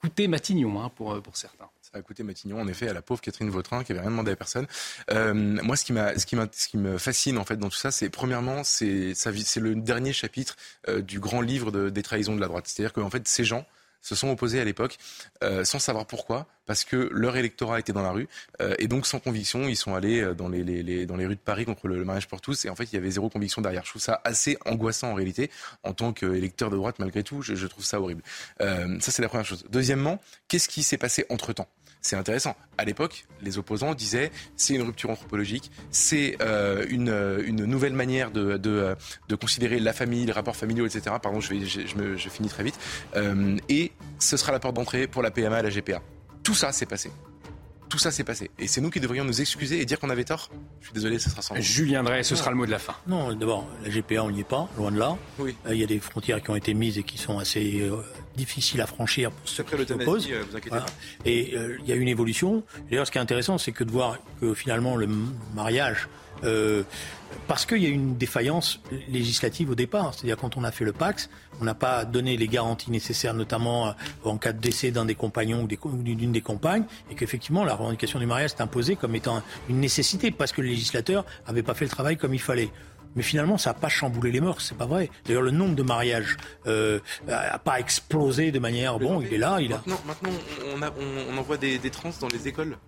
[0.00, 1.68] coûter Matignon hein, pour, euh, pour certains.
[1.80, 4.32] Ça a coûté Matignon, en effet, à la pauvre Catherine Vautrin qui avait rien demandé
[4.32, 4.66] à personne.
[5.10, 8.08] moi, ce qui, ce, qui ce qui me fascine en fait dans tout ça, c'est
[8.08, 10.56] premièrement, c'est, c'est le dernier chapitre
[10.98, 12.66] du grand livre des trahisons de la droite.
[12.66, 13.66] C'est-à-dire qu'en fait, ces gens
[14.02, 14.98] se sont opposés à l'époque
[15.42, 18.28] euh, sans savoir pourquoi, parce que leur électorat était dans la rue
[18.60, 21.40] euh, et donc sans conviction, ils sont allés euh, dans les, dans les rues de
[21.40, 23.84] Paris contre le, mariage pour tous et en fait il y avait zéro conviction derrière.
[23.84, 25.50] Je trouve ça assez angoissant en réalité
[25.84, 27.42] en tant qu'électeur de droite malgré tout.
[27.42, 28.22] Je, je trouve ça horrible.
[28.58, 29.64] ça c'est la première chose.
[29.70, 31.68] Deuxièmement, qu'est-ce qui s'est passé entre temps
[32.02, 32.56] c'est intéressant.
[32.76, 37.14] À l'époque, les opposants disaient c'est une rupture anthropologique, c'est euh, une,
[37.46, 41.16] une, nouvelle manière de, de, considérer la famille, les rapports familiaux, etc.
[41.22, 42.78] Pardon, je, je, finis très vite.
[43.16, 46.02] Euh, et ce sera la porte d'entrée pour la PMA, la GPA.
[46.42, 47.10] Tout ça s'est passé
[47.92, 48.50] tout ça s'est passé.
[48.58, 50.48] Et c'est nous qui devrions nous excuser et dire qu'on avait tort.
[50.80, 52.96] Je suis désolé, ce sera sans Julien Drey, ce sera le mot de la fin.
[53.06, 55.18] Non, d'abord, la GPA, on n'y est pas, loin de là.
[55.38, 55.54] Oui.
[55.66, 57.98] Euh, il y a des frontières qui ont été mises et qui sont assez euh,
[58.34, 60.26] difficiles à franchir pour ceux qui s'opposent.
[60.30, 60.86] Euh, vous inquiétez pas.
[61.26, 62.62] Et il y a une évolution.
[62.88, 65.06] D'ailleurs, ce qui est intéressant, c'est que de voir que finalement le
[65.54, 66.08] mariage
[66.44, 66.82] euh,
[67.48, 70.14] parce qu'il y a une défaillance législative au départ.
[70.14, 71.30] C'est-à-dire quand on a fait le Pax,
[71.60, 73.92] on n'a pas donné les garanties nécessaires, notamment euh,
[74.24, 78.18] en cas de décès d'un des compagnons ou d'une des compagnes, et qu'effectivement la revendication
[78.18, 81.84] du mariage est imposée comme étant une nécessité parce que le législateur n'avait pas fait
[81.84, 82.70] le travail comme il fallait.
[83.14, 85.10] Mais finalement, ça n'a pas chamboulé les mœurs, c'est pas vrai.
[85.26, 86.36] D'ailleurs, le nombre de mariages
[86.66, 88.98] euh, a pas explosé de manière.
[88.98, 89.82] bon, il est là, il a.
[90.06, 90.30] Maintenant,
[90.74, 92.78] on, on, envoie des, des trans dans les écoles.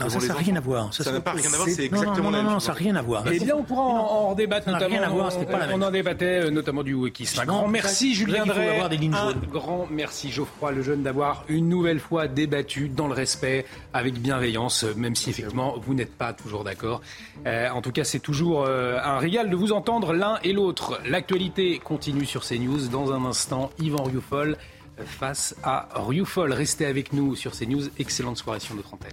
[0.00, 0.92] Non, ça n'a rien à voir.
[0.92, 3.02] Ça n'a pas rien à voir, c'est exactement la même Non, ça n'a rien à
[3.02, 3.24] voir.
[3.32, 4.96] Eh bien, on pourra en, débattre notamment.
[4.96, 5.82] Rien à voir, pas la même.
[5.82, 7.40] On en débattait euh, notamment du wikisme.
[7.40, 8.80] Un grand merci, Julien Drey.
[8.80, 14.84] Un grand merci, Geoffroy Lejeune, d'avoir une nouvelle fois débattu dans le respect, avec bienveillance,
[14.96, 17.00] même si effectivement vous n'êtes pas toujours d'accord.
[17.46, 21.00] Euh, en tout cas, c'est toujours euh, un régal de vous entendre l'un et l'autre.
[21.06, 22.88] L'actualité continue sur CNews.
[22.88, 24.56] Dans un instant, Yvan Rioufol
[25.04, 26.52] face à Rioufol.
[26.52, 27.88] Restez avec nous sur CNews.
[27.98, 29.12] Excellente soirée sur notre antenne.